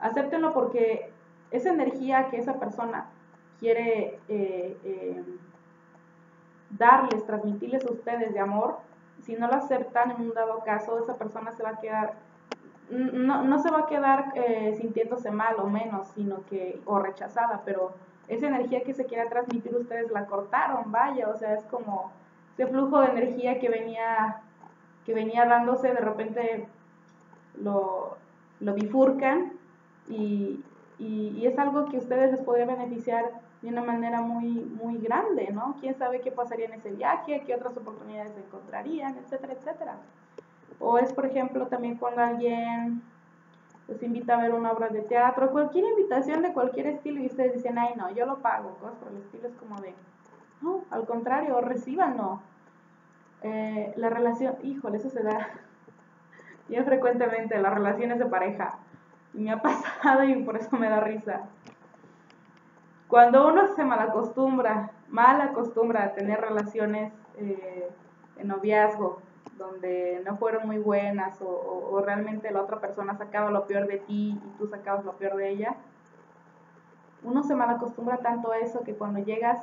Acéptenlo 0.00 0.52
porque 0.52 1.12
esa 1.50 1.70
energía 1.70 2.30
que 2.30 2.38
esa 2.38 2.54
persona 2.54 3.06
quiere 3.60 4.18
eh, 4.28 4.76
eh, 4.84 5.24
darles, 6.70 7.24
transmitirles 7.26 7.84
a 7.84 7.92
ustedes 7.92 8.32
de 8.32 8.40
amor, 8.40 8.78
si 9.30 9.36
no 9.36 9.46
lo 9.46 9.54
aceptan 9.54 10.10
en 10.10 10.22
un 10.22 10.34
dado 10.34 10.58
caso, 10.64 10.98
esa 10.98 11.14
persona 11.14 11.52
se 11.52 11.62
va 11.62 11.70
a 11.70 11.78
quedar, 11.78 12.14
no, 12.90 13.44
no 13.44 13.62
se 13.62 13.70
va 13.70 13.82
a 13.82 13.86
quedar 13.86 14.32
eh, 14.34 14.74
sintiéndose 14.76 15.30
mal 15.30 15.54
o 15.60 15.68
menos, 15.68 16.08
sino 16.08 16.44
que, 16.46 16.80
o 16.84 16.98
rechazada, 16.98 17.62
pero 17.64 17.92
esa 18.26 18.48
energía 18.48 18.82
que 18.82 18.92
se 18.92 19.06
quiera 19.06 19.28
transmitir 19.28 19.72
ustedes 19.76 20.10
la 20.10 20.26
cortaron, 20.26 20.90
vaya, 20.90 21.28
o 21.28 21.36
sea, 21.36 21.54
es 21.54 21.62
como 21.66 22.10
ese 22.54 22.66
flujo 22.66 23.00
de 23.02 23.06
energía 23.06 23.60
que 23.60 23.68
venía, 23.68 24.40
que 25.06 25.14
venía 25.14 25.46
dándose, 25.46 25.92
de 25.92 26.00
repente 26.00 26.66
lo, 27.54 28.16
lo 28.58 28.74
bifurcan 28.74 29.52
y, 30.08 30.58
y, 31.00 31.46
es 31.46 31.58
algo 31.58 31.86
que 31.86 31.96
ustedes 31.96 32.30
les 32.30 32.42
podría 32.42 32.66
beneficiar 32.66 33.30
de 33.62 33.68
una 33.68 33.82
manera 33.82 34.20
muy, 34.20 34.50
muy 34.50 34.98
grande, 34.98 35.48
¿no? 35.50 35.76
¿Quién 35.80 35.96
sabe 35.96 36.20
qué 36.20 36.30
pasaría 36.30 36.66
en 36.66 36.74
ese 36.74 36.90
viaje, 36.90 37.42
qué 37.46 37.54
otras 37.54 37.76
oportunidades 37.76 38.36
encontrarían, 38.36 39.16
etcétera, 39.16 39.54
etcétera? 39.54 39.96
O 40.78 40.98
es, 40.98 41.12
por 41.12 41.24
ejemplo, 41.24 41.66
también 41.66 41.96
cuando 41.96 42.20
alguien 42.20 43.02
los 43.88 44.02
invita 44.02 44.34
a 44.34 44.42
ver 44.42 44.52
una 44.52 44.72
obra 44.72 44.88
de 44.88 45.00
teatro, 45.00 45.50
cualquier 45.50 45.84
invitación 45.84 46.42
de 46.42 46.52
cualquier 46.52 46.86
estilo 46.88 47.20
y 47.20 47.26
ustedes 47.26 47.54
dicen, 47.54 47.78
ay, 47.78 47.94
no, 47.96 48.10
yo 48.10 48.26
lo 48.26 48.38
pago, 48.38 48.76
cosas 48.78 48.96
por 48.98 49.10
el 49.10 49.18
estilo 49.18 49.48
es 49.48 49.54
como 49.54 49.80
de, 49.80 49.94
no, 50.60 50.84
al 50.90 51.06
contrario, 51.06 51.60
recibanlo. 51.62 52.40
Eh, 53.42 53.94
la 53.96 54.10
relación, 54.10 54.56
híjole, 54.62 54.98
eso 54.98 55.08
se 55.08 55.22
da 55.22 55.48
bien 56.68 56.84
frecuentemente, 56.84 57.58
las 57.58 57.72
relaciones 57.72 58.18
de 58.18 58.26
pareja. 58.26 58.78
Y 59.34 59.38
me 59.40 59.52
ha 59.52 59.62
pasado 59.62 60.24
y 60.24 60.42
por 60.42 60.56
eso 60.56 60.76
me 60.76 60.88
da 60.88 61.00
risa. 61.00 61.42
Cuando 63.08 63.48
uno 63.48 63.74
se 63.74 63.84
malacostumbra, 63.84 64.92
mal 65.08 65.40
acostumbra 65.40 66.04
a 66.04 66.14
tener 66.14 66.40
relaciones 66.40 67.12
eh, 67.38 67.88
en 68.36 68.48
noviazgo, 68.48 69.20
donde 69.58 70.22
no 70.24 70.36
fueron 70.36 70.66
muy 70.66 70.78
buenas 70.78 71.38
o, 71.42 72.00
realmente 72.04 72.50
la 72.50 72.62
otra 72.62 72.80
persona 72.80 73.16
sacaba 73.18 73.50
lo 73.50 73.66
peor 73.66 73.86
de 73.86 73.98
ti 73.98 74.40
y 74.42 74.58
tú 74.58 74.66
sacabas 74.66 75.04
lo 75.04 75.12
peor 75.12 75.36
de 75.36 75.50
ella, 75.50 75.76
uno 77.22 77.42
se 77.42 77.54
malacostumbra 77.54 78.18
tanto 78.18 78.50
a 78.50 78.58
eso 78.58 78.82
que 78.82 78.94
cuando 78.94 79.18
llegas 79.20 79.60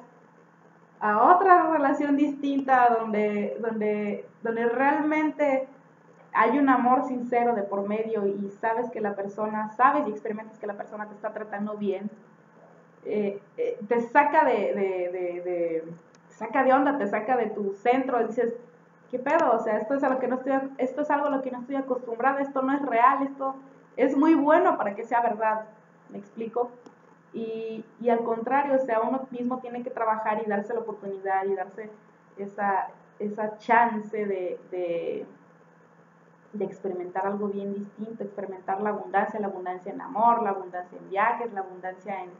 a 1.00 1.34
otra 1.34 1.72
relación 1.72 2.16
distinta 2.16 2.96
donde, 3.00 3.58
donde, 3.60 4.28
donde 4.44 4.70
realmente 4.70 5.68
hay 6.40 6.60
un 6.60 6.70
amor 6.70 7.08
sincero 7.08 7.56
de 7.56 7.64
por 7.64 7.88
medio 7.88 8.28
y 8.28 8.52
sabes 8.62 8.92
que 8.92 9.02
la 9.02 9.16
persona, 9.16 9.72
sabes 9.76 10.08
y 10.08 10.12
experimentas 10.12 10.60
que 10.60 10.68
la 10.68 10.76
persona 10.76 11.08
te 11.08 11.16
está 11.16 11.34
tratando 11.34 11.74
bien, 11.78 12.12
eh, 13.06 13.42
eh, 13.58 13.80
te 13.88 14.02
saca 14.02 14.46
de, 14.46 14.54
de, 14.76 15.84
saca 16.30 16.64
de 16.64 16.74
onda, 16.74 17.00
te 17.00 17.08
saca 17.08 17.36
de 17.38 17.48
tu 17.48 17.74
centro, 17.74 18.22
y 18.22 18.28
dices, 18.28 18.54
¿qué 19.10 19.18
pedo? 19.18 19.52
O 19.52 19.60
sea, 19.64 19.78
esto 19.78 19.96
es, 19.96 20.04
algo 20.04 20.20
que 20.20 20.28
no 20.28 20.36
estoy, 20.36 20.54
esto 20.78 21.02
es 21.02 21.10
algo 21.10 21.26
a 21.26 21.32
lo 21.32 21.42
que 21.42 21.50
no 21.50 21.62
estoy 21.62 21.76
acostumbrada, 21.76 22.40
esto 22.40 22.62
no 22.62 22.72
es 22.72 22.84
real, 22.84 23.24
esto 23.24 23.56
es 23.96 24.16
muy 24.16 24.36
bueno 24.36 24.78
para 24.78 24.94
que 24.94 25.06
sea 25.06 25.22
verdad, 25.22 25.66
¿me 26.10 26.20
explico? 26.20 26.70
Y, 27.34 27.84
y 28.00 28.10
al 28.10 28.20
contrario, 28.20 28.76
o 28.76 28.86
sea, 28.86 29.02
uno 29.02 29.28
mismo 29.32 29.58
tiene 29.58 29.82
que 29.82 29.90
trabajar 29.90 30.44
y 30.46 30.48
darse 30.48 30.76
la 30.76 30.82
oportunidad 30.82 31.46
y 31.46 31.56
darse 31.56 31.90
esa, 32.38 32.90
esa 33.18 33.58
chance 33.58 34.24
de, 34.24 34.60
de, 34.70 35.26
de 36.54 36.66
experimentar 36.66 37.26
algo 37.28 37.48
bien 37.48 37.74
distinto, 37.74 38.24
experimentar 38.24 38.82
la 38.82 38.90
abundancia, 38.90 39.40
la 39.40 39.48
abundancia 39.48 39.92
en 39.92 40.02
amor, 40.02 40.44
la 40.44 40.52
abundancia 40.52 40.98
en 40.98 41.10
viajes, 41.10 41.54
la 41.54 41.62
abundancia 41.62 42.24
en, 42.24 42.32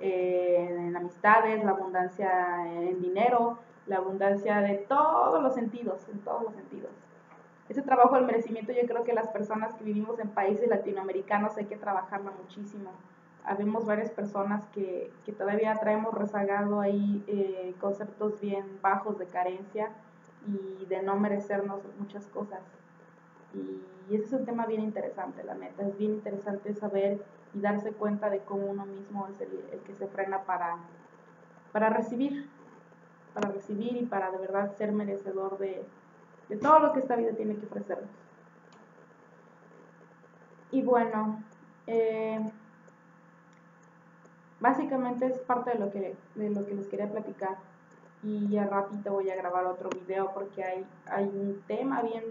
en 0.00 0.96
amistades, 0.96 1.64
la 1.64 1.70
abundancia 1.70 2.66
en 2.66 3.00
dinero, 3.00 3.58
la 3.86 3.96
abundancia 3.96 4.60
de 4.60 4.74
todos 4.88 5.42
los 5.42 5.54
sentidos, 5.54 6.06
en 6.08 6.18
todos 6.20 6.42
los 6.44 6.54
sentidos. 6.54 6.90
Ese 7.68 7.82
trabajo 7.82 8.16
del 8.16 8.26
merecimiento 8.26 8.72
yo 8.72 8.86
creo 8.86 9.04
que 9.04 9.14
las 9.14 9.28
personas 9.28 9.74
que 9.74 9.84
vivimos 9.84 10.18
en 10.18 10.28
países 10.28 10.68
latinoamericanos 10.68 11.56
hay 11.56 11.64
que 11.64 11.76
trabajarla 11.76 12.30
muchísimo. 12.32 12.90
Habemos 13.44 13.86
varias 13.86 14.10
personas 14.10 14.66
que, 14.74 15.10
que 15.24 15.32
todavía 15.32 15.74
traemos 15.78 16.12
rezagado 16.14 16.80
ahí 16.80 17.22
eh, 17.26 17.74
conceptos 17.80 18.40
bien 18.40 18.64
bajos 18.82 19.18
de 19.18 19.26
carencia 19.26 19.90
y 20.46 20.84
de 20.86 21.02
no 21.02 21.16
merecernos 21.16 21.80
muchas 21.98 22.26
cosas. 22.26 22.60
Y, 23.54 24.14
ese 24.14 24.24
es 24.24 24.32
un 24.32 24.44
tema 24.44 24.66
bien 24.66 24.82
interesante, 24.82 25.42
la 25.44 25.54
neta. 25.54 25.82
Es 25.86 25.96
bien 25.96 26.12
interesante 26.12 26.74
saber 26.74 27.24
y 27.54 27.60
darse 27.60 27.92
cuenta 27.92 28.28
de 28.28 28.40
cómo 28.40 28.66
uno 28.66 28.84
mismo 28.84 29.26
es 29.28 29.40
el, 29.40 29.80
que 29.86 29.94
se 29.94 30.06
frena 30.08 30.42
para, 30.42 30.76
para 31.72 31.88
recibir, 31.88 32.46
para 33.32 33.50
recibir 33.50 33.96
y 33.96 34.04
para 34.04 34.30
de 34.30 34.38
verdad 34.38 34.76
ser 34.76 34.92
merecedor 34.92 35.56
de, 35.58 35.86
todo 36.60 36.80
lo 36.80 36.92
que 36.92 37.00
esta 37.00 37.16
vida 37.16 37.32
tiene 37.32 37.56
que 37.56 37.64
ofrecernos. 37.64 38.10
Y 40.70 40.82
bueno, 40.82 41.42
eh, 41.86 42.40
básicamente 44.60 45.26
es 45.26 45.38
parte 45.38 45.70
de 45.70 45.78
lo, 45.78 45.90
que, 45.90 46.14
de 46.34 46.50
lo 46.50 46.66
que 46.66 46.74
les 46.74 46.88
quería 46.88 47.10
platicar. 47.10 47.56
Y 48.22 48.48
ya 48.48 48.66
ratito 48.66 49.12
voy 49.12 49.30
a 49.30 49.36
grabar 49.36 49.66
otro 49.66 49.88
video 49.90 50.32
porque 50.32 50.64
hay, 50.64 50.86
hay 51.06 51.24
un 51.24 51.62
tema 51.66 52.02
bien 52.02 52.24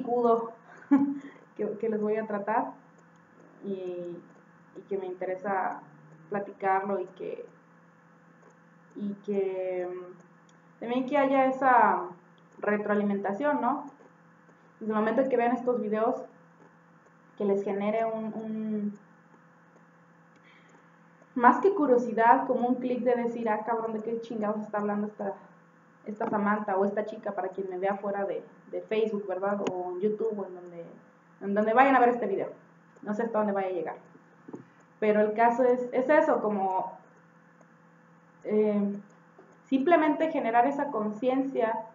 que, 1.56 1.88
les 1.88 2.00
voy 2.00 2.16
a 2.16 2.26
tratar. 2.26 2.72
Y, 3.64 4.18
que 4.88 4.96
me 4.96 5.06
interesa 5.06 5.80
platicarlo 6.30 6.98
y 6.98 7.04
que 7.08 7.44
y 8.96 9.12
que 9.24 9.86
mm, 9.88 10.80
también 10.80 11.06
que 11.06 11.18
haya 11.18 11.46
esa 11.46 12.08
retroalimentación, 12.58 13.60
¿no? 13.60 13.84
Desde 14.80 14.92
el 14.92 14.98
momento 14.98 15.20
en 15.22 15.28
que 15.28 15.36
vean 15.36 15.54
estos 15.54 15.80
videos, 15.80 16.16
que 17.38 17.44
les 17.44 17.62
genere 17.62 18.04
un, 18.04 18.92
más 21.34 21.60
que 21.60 21.74
curiosidad, 21.74 22.46
como 22.46 22.68
un 22.68 22.74
clic 22.76 23.00
de 23.00 23.14
decir, 23.14 23.48
ah, 23.48 23.62
cabrón, 23.64 23.92
¿de 23.92 24.00
qué 24.00 24.20
chingados 24.20 24.62
está 24.62 24.78
hablando 24.78 25.06
esta, 25.06 25.34
esta 26.06 26.28
Samantha 26.28 26.76
o 26.76 26.84
esta 26.84 27.06
chica 27.06 27.32
para 27.32 27.48
quien 27.48 27.68
me 27.70 27.78
vea 27.78 27.96
fuera 27.96 28.24
de, 28.24 28.42
Facebook, 28.88 29.26
¿verdad? 29.26 29.60
O 29.70 29.92
en 29.92 30.00
YouTube 30.00 30.38
o 30.38 30.46
en 30.46 30.54
donde, 30.54 30.84
en 31.42 31.54
donde 31.54 31.74
vayan 31.74 31.94
a 31.94 32.00
ver 32.00 32.08
este 32.10 32.26
video. 32.26 32.48
No 33.02 33.14
sé 33.14 33.24
hasta 33.24 33.38
dónde 33.38 33.52
vaya 33.52 33.68
a 33.68 33.72
llegar. 33.72 33.96
Pero 34.98 35.20
el 35.20 35.34
caso 35.34 35.64
es, 35.64 35.80
es 35.92 36.08
eso, 36.08 36.40
como 36.40 36.92
eh, 38.44 38.96
simplemente 39.68 40.30
generar 40.30 40.66
esa 40.66 40.86
conciencia 40.86 41.86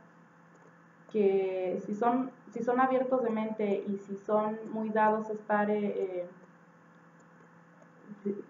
que 1.11 1.81
si 1.85 1.95
son, 1.95 2.31
si 2.53 2.63
son 2.63 2.79
abiertos 2.79 3.23
de 3.23 3.29
mente 3.29 3.83
y 3.87 3.97
si 3.97 4.17
son 4.17 4.57
muy 4.71 4.89
dados 4.89 5.29
a 5.29 5.33
estar 5.33 5.69
eh, 5.69 5.85
eh, 5.85 6.25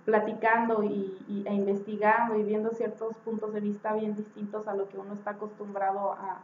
platicando 0.05 0.83
y, 0.83 1.43
e 1.45 1.53
investigando 1.53 2.35
y 2.35 2.43
viendo 2.43 2.71
ciertos 2.71 3.15
puntos 3.17 3.53
de 3.53 3.59
vista 3.59 3.93
bien 3.93 4.15
distintos 4.15 4.67
a 4.67 4.75
lo 4.75 4.87
que 4.89 4.97
uno 4.97 5.13
está 5.13 5.31
acostumbrado 5.31 6.13
a, 6.13 6.39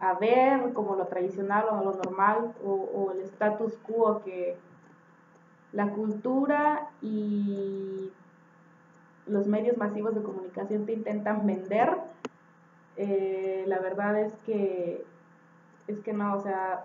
a, 0.00 0.14
ver 0.14 0.72
como 0.72 0.96
lo 0.96 1.06
tradicional 1.06 1.66
o 1.70 1.84
lo 1.84 1.92
normal 1.92 2.54
o, 2.64 3.12
el 3.12 3.20
status 3.22 3.74
quo 3.86 4.22
que 4.24 4.56
la 5.72 5.88
cultura 5.90 6.88
y 7.02 8.10
los 9.26 9.46
medios 9.46 9.76
masivos 9.76 10.14
de 10.14 10.22
comunicación 10.22 10.86
te 10.86 10.92
intentan 10.92 11.46
vender, 11.46 11.96
eh, 12.96 13.64
la 13.66 13.78
verdad 13.78 14.18
es 14.18 14.32
que 14.46 15.04
es 15.86 15.98
que 16.00 16.12
no, 16.12 16.34
o 16.34 16.40
sea, 16.40 16.84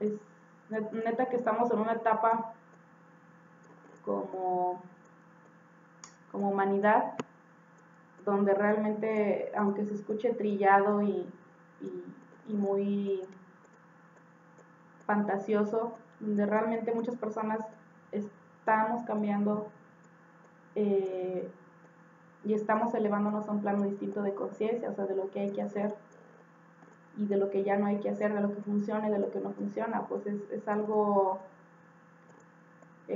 es 0.00 0.12
neta 0.70 1.26
que 1.26 1.36
estamos 1.36 1.70
en 1.70 1.78
una 1.78 1.94
etapa 1.94 2.54
como, 4.14 4.80
como 6.32 6.50
humanidad 6.50 7.14
donde 8.24 8.52
realmente, 8.54 9.52
aunque 9.56 9.84
se 9.84 9.94
escuche 9.94 10.34
trillado 10.34 11.02
y, 11.02 11.26
y 12.48 12.52
muy 12.52 13.22
fantasioso, 15.06 15.94
donde 16.20 16.44
realmente 16.44 16.92
muchas 16.92 17.16
personas 17.16 17.60
estamos 18.12 19.04
cambiando 19.06 19.68
eh, 20.74 21.48
y 22.44 22.54
estamos 22.54 22.94
elevándonos 22.94 23.48
a 23.48 23.52
un 23.52 23.60
plano 23.60 23.84
distinto 23.84 24.22
de 24.22 24.34
conciencia, 24.34 24.90
o 24.90 24.94
sea, 24.94 25.06
de 25.06 25.16
lo 25.16 25.30
que 25.30 25.40
hay 25.40 25.50
que 25.50 25.62
hacer 25.62 25.94
y 27.16 27.26
de 27.26 27.36
lo 27.36 27.50
que 27.50 27.64
ya 27.64 27.76
no 27.76 27.86
hay 27.86 27.98
que 27.98 28.10
hacer, 28.10 28.32
de 28.32 28.40
lo 28.40 28.54
que 28.54 28.62
funciona 28.62 29.08
y 29.08 29.12
de 29.12 29.18
lo 29.18 29.30
que 29.30 29.40
no 29.40 29.50
funciona, 29.50 30.02
pues 30.02 30.26
es, 30.26 30.68
algo, 30.68 31.38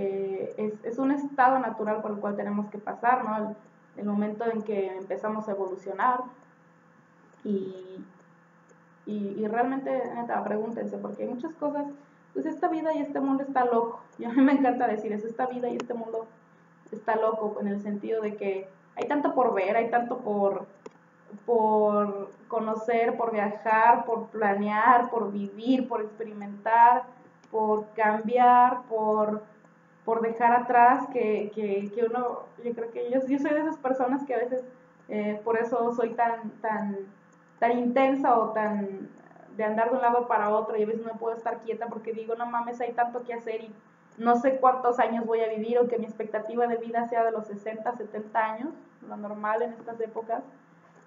eh, 0.03 0.55
es, 0.57 0.85
es, 0.85 0.99
un 0.99 1.13
estado 1.13 1.59
natural 1.59 2.03
por 2.03 2.11
el 2.11 2.17
cual 2.19 2.37
tenemos 2.37 2.69
que 2.71 2.79
pasar, 2.79 3.25
¿no? 3.25 3.37
El, 3.37 3.57
el 3.97 4.07
momento 4.07 4.45
en 4.51 4.63
que 4.63 4.97
empezamos 4.97 5.49
a 5.49 5.53
evolucionar 5.53 6.21
y, 7.45 8.05
y, 9.07 9.47
realmente, 9.47 9.91
neta, 10.15 10.43
pregúntense, 10.45 10.97
porque 10.99 11.25
hay 11.25 11.29
muchas 11.29 11.55
cosas, 11.55 11.87
pues 12.33 12.47
esta 12.47 12.69
vida 12.69 12.95
y 12.95 12.99
este 12.99 13.21
mundo 13.21 13.43
está 13.43 13.65
loco, 13.65 14.01
y 14.19 14.25
a 14.25 14.31
mí 14.31 14.41
me 14.43 14.53
encanta 14.53 14.87
decir 14.87 15.13
eso, 15.13 15.27
esta 15.27 15.47
vida 15.47 15.69
y 15.69 15.77
este 15.77 15.95
mundo 15.95 16.27
está 16.91 17.17
loco 17.17 17.59
en 17.61 17.69
el 17.69 17.81
sentido 17.81 18.23
de 18.23 18.37
que 18.37 18.69
hay 18.97 19.09
tanto 19.09 19.35
por 19.35 19.55
ver, 19.55 19.77
hay 19.77 19.91
tanto 19.91 20.19
por 20.19 20.67
por 21.47 22.31
conocer, 22.47 23.17
por 23.17 23.33
viajar, 23.33 24.05
por 24.05 24.27
planear, 24.27 25.09
por 25.09 25.33
vivir, 25.33 25.89
por 25.89 26.03
experimentar, 26.03 27.05
por 27.51 27.87
cambiar, 27.95 28.83
por, 28.83 29.43
por 30.05 30.21
dejar 30.21 30.53
atrás, 30.53 31.07
que, 31.13 31.51
que, 31.55 31.91
que, 31.95 32.05
uno, 32.05 32.41
yo 32.65 32.73
creo 32.75 32.91
que 32.91 33.11
yo, 33.11 33.21
yo 33.27 33.39
soy 33.39 33.53
de 33.53 33.61
esas 33.61 33.77
personas 33.77 34.25
que 34.25 34.35
a 34.35 34.39
veces, 34.39 34.65
eh, 35.09 35.41
por 35.45 35.59
eso 35.59 35.93
soy 35.95 36.11
tan, 36.11 36.51
tan, 36.61 36.97
tan 37.59 37.79
intensa 37.79 38.39
o 38.39 38.51
tan 38.51 39.09
de 39.57 39.65
andar 39.65 39.91
de 39.91 39.97
un 39.97 40.03
lado 40.03 40.27
para 40.29 40.51
otro 40.51 40.77
y 40.77 40.83
a 40.83 40.87
veces 40.87 41.05
no 41.05 41.13
puedo 41.19 41.37
estar 41.37 41.59
quieta 41.61 41.87
porque 41.87 42.13
digo, 42.13 42.35
no 42.35 42.47
mames, 42.47 42.81
hay 42.81 42.93
tanto 42.93 43.23
que 43.23 43.35
hacer 43.35 43.61
y 43.61 43.75
no 44.17 44.37
sé 44.37 44.57
cuántos 44.57 44.99
años 44.99 45.27
voy 45.27 45.41
a 45.41 45.49
vivir 45.49 45.79
o 45.79 45.89
que 45.89 45.99
mi 45.99 46.07
expectativa 46.07 46.67
de 46.67 46.77
vida 46.77 47.07
sea 47.09 47.25
de 47.25 47.33
los 47.33 47.47
60, 47.47 47.95
70 47.95 48.39
años, 48.39 48.71
lo 49.07 49.17
normal 49.17 49.63
en 49.63 49.73
estas 49.73 50.01
épocas 50.01 50.43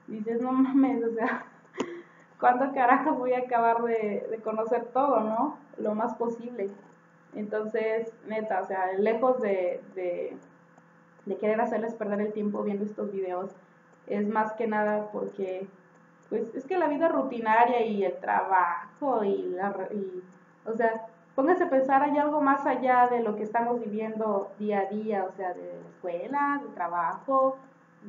dices, 0.08 0.41
no 0.41 0.51
mames, 0.51 1.03
o 1.03 1.13
sea, 1.13 1.45
¿cuándo 2.39 2.73
carajo 2.73 3.13
voy 3.13 3.34
a 3.34 3.39
acabar 3.39 3.81
de, 3.84 4.39
conocer 4.43 4.86
todo, 4.93 5.21
no? 5.21 5.58
Lo 5.77 5.95
más 5.95 6.15
posible. 6.15 6.69
Entonces, 7.35 8.11
neta, 8.27 8.61
o 8.61 8.65
sea, 8.65 8.93
lejos 8.93 9.41
de, 9.41 9.81
de, 9.93 10.35
de, 11.25 11.37
querer 11.37 11.59
hacerles 11.59 11.93
perder 11.95 12.21
el 12.21 12.33
tiempo 12.33 12.63
viendo 12.63 12.85
estos 12.85 13.11
videos, 13.11 13.51
es 14.07 14.27
más 14.27 14.53
que 14.53 14.67
nada 14.67 15.09
porque, 15.11 15.67
pues, 16.29 16.53
es 16.55 16.65
que 16.65 16.77
la 16.77 16.87
vida 16.87 17.09
rutinaria 17.09 17.85
y 17.85 18.03
el 18.03 18.17
trabajo 18.17 19.23
y 19.23 19.43
la... 19.49 19.75
Y, 19.91 20.23
o 20.65 20.73
sea, 20.73 21.07
póngase 21.35 21.65
a 21.65 21.69
pensar, 21.69 22.01
hay 22.03 22.17
algo 22.17 22.41
más 22.41 22.65
allá 22.65 23.07
de 23.07 23.21
lo 23.21 23.35
que 23.35 23.43
estamos 23.43 23.79
viviendo 23.79 24.51
día 24.57 24.79
a 24.79 24.85
día, 24.85 25.25
o 25.25 25.31
sea, 25.33 25.53
de 25.53 25.73
la 25.81 25.89
escuela, 25.89 26.61
del 26.63 26.73
trabajo, 26.73 27.57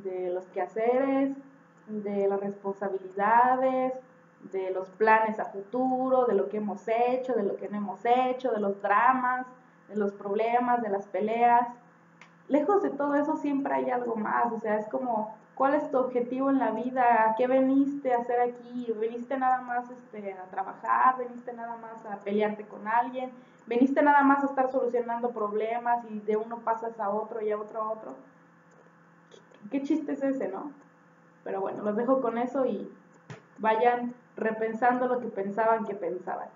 de 0.03 0.29
los 0.29 0.45
quehaceres, 0.47 1.35
de 1.87 2.27
las 2.27 2.39
responsabilidades, 2.39 3.93
de 4.51 4.71
los 4.71 4.89
planes 4.91 5.39
a 5.39 5.45
futuro, 5.45 6.25
de 6.25 6.35
lo 6.35 6.49
que 6.49 6.57
hemos 6.57 6.87
hecho, 6.87 7.33
de 7.33 7.43
lo 7.43 7.57
que 7.57 7.69
no 7.69 7.77
hemos 7.77 8.05
hecho, 8.05 8.51
de 8.51 8.59
los 8.59 8.81
dramas, 8.81 9.45
de 9.89 9.95
los 9.95 10.13
problemas, 10.13 10.81
de 10.81 10.89
las 10.89 11.07
peleas. 11.07 11.67
Lejos 12.47 12.81
de 12.83 12.91
todo 12.91 13.15
eso 13.15 13.37
siempre 13.37 13.73
hay 13.73 13.89
algo 13.89 14.15
más, 14.15 14.51
o 14.53 14.59
sea, 14.59 14.77
es 14.77 14.87
como, 14.87 15.35
¿cuál 15.55 15.73
es 15.73 15.89
tu 15.91 15.97
objetivo 15.97 16.49
en 16.49 16.59
la 16.59 16.71
vida? 16.71 17.35
¿Qué 17.37 17.47
veniste 17.47 18.13
a 18.13 18.19
hacer 18.19 18.39
aquí? 18.39 18.93
¿Veniste 18.97 19.37
nada 19.37 19.61
más 19.61 19.89
este, 19.89 20.33
a 20.33 20.43
trabajar? 20.43 21.17
¿Veniste 21.17 21.51
nada 21.53 21.75
más 21.77 22.05
a 22.05 22.17
pelearte 22.23 22.63
con 22.63 22.87
alguien? 22.87 23.31
¿Veniste 23.65 24.01
nada 24.01 24.23
más 24.23 24.43
a 24.43 24.47
estar 24.47 24.71
solucionando 24.71 25.31
problemas 25.31 26.05
y 26.09 26.19
de 26.19 26.37
uno 26.37 26.59
pasas 26.59 26.97
a 27.01 27.09
otro 27.09 27.41
y 27.41 27.51
a 27.51 27.57
otro 27.57 27.81
a 27.81 27.91
otro? 27.91 28.15
¿Qué, 29.29 29.69
qué 29.79 29.83
chiste 29.85 30.13
es 30.13 30.23
ese, 30.23 30.47
no? 30.47 30.71
Pero 31.43 31.59
bueno, 31.59 31.83
los 31.83 31.97
dejo 31.97 32.21
con 32.21 32.37
eso 32.37 32.65
y 32.65 32.89
vayan 33.57 34.13
repensando 34.37 35.07
lo 35.07 35.19
que 35.19 35.27
pensaban 35.27 35.85
que 35.85 35.95
pensaban. 35.95 36.47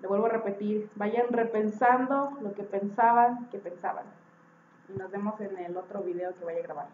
Le 0.00 0.08
vuelvo 0.08 0.26
a 0.26 0.30
repetir, 0.30 0.88
vayan 0.94 1.28
repensando 1.28 2.38
lo 2.40 2.54
que 2.54 2.62
pensaban 2.62 3.48
que 3.50 3.58
pensaban. 3.58 4.04
Y 4.88 4.98
nos 4.98 5.10
vemos 5.10 5.38
en 5.40 5.58
el 5.58 5.76
otro 5.76 6.02
video 6.02 6.34
que 6.36 6.44
voy 6.44 6.54
a 6.54 6.62
grabar. 6.62 6.86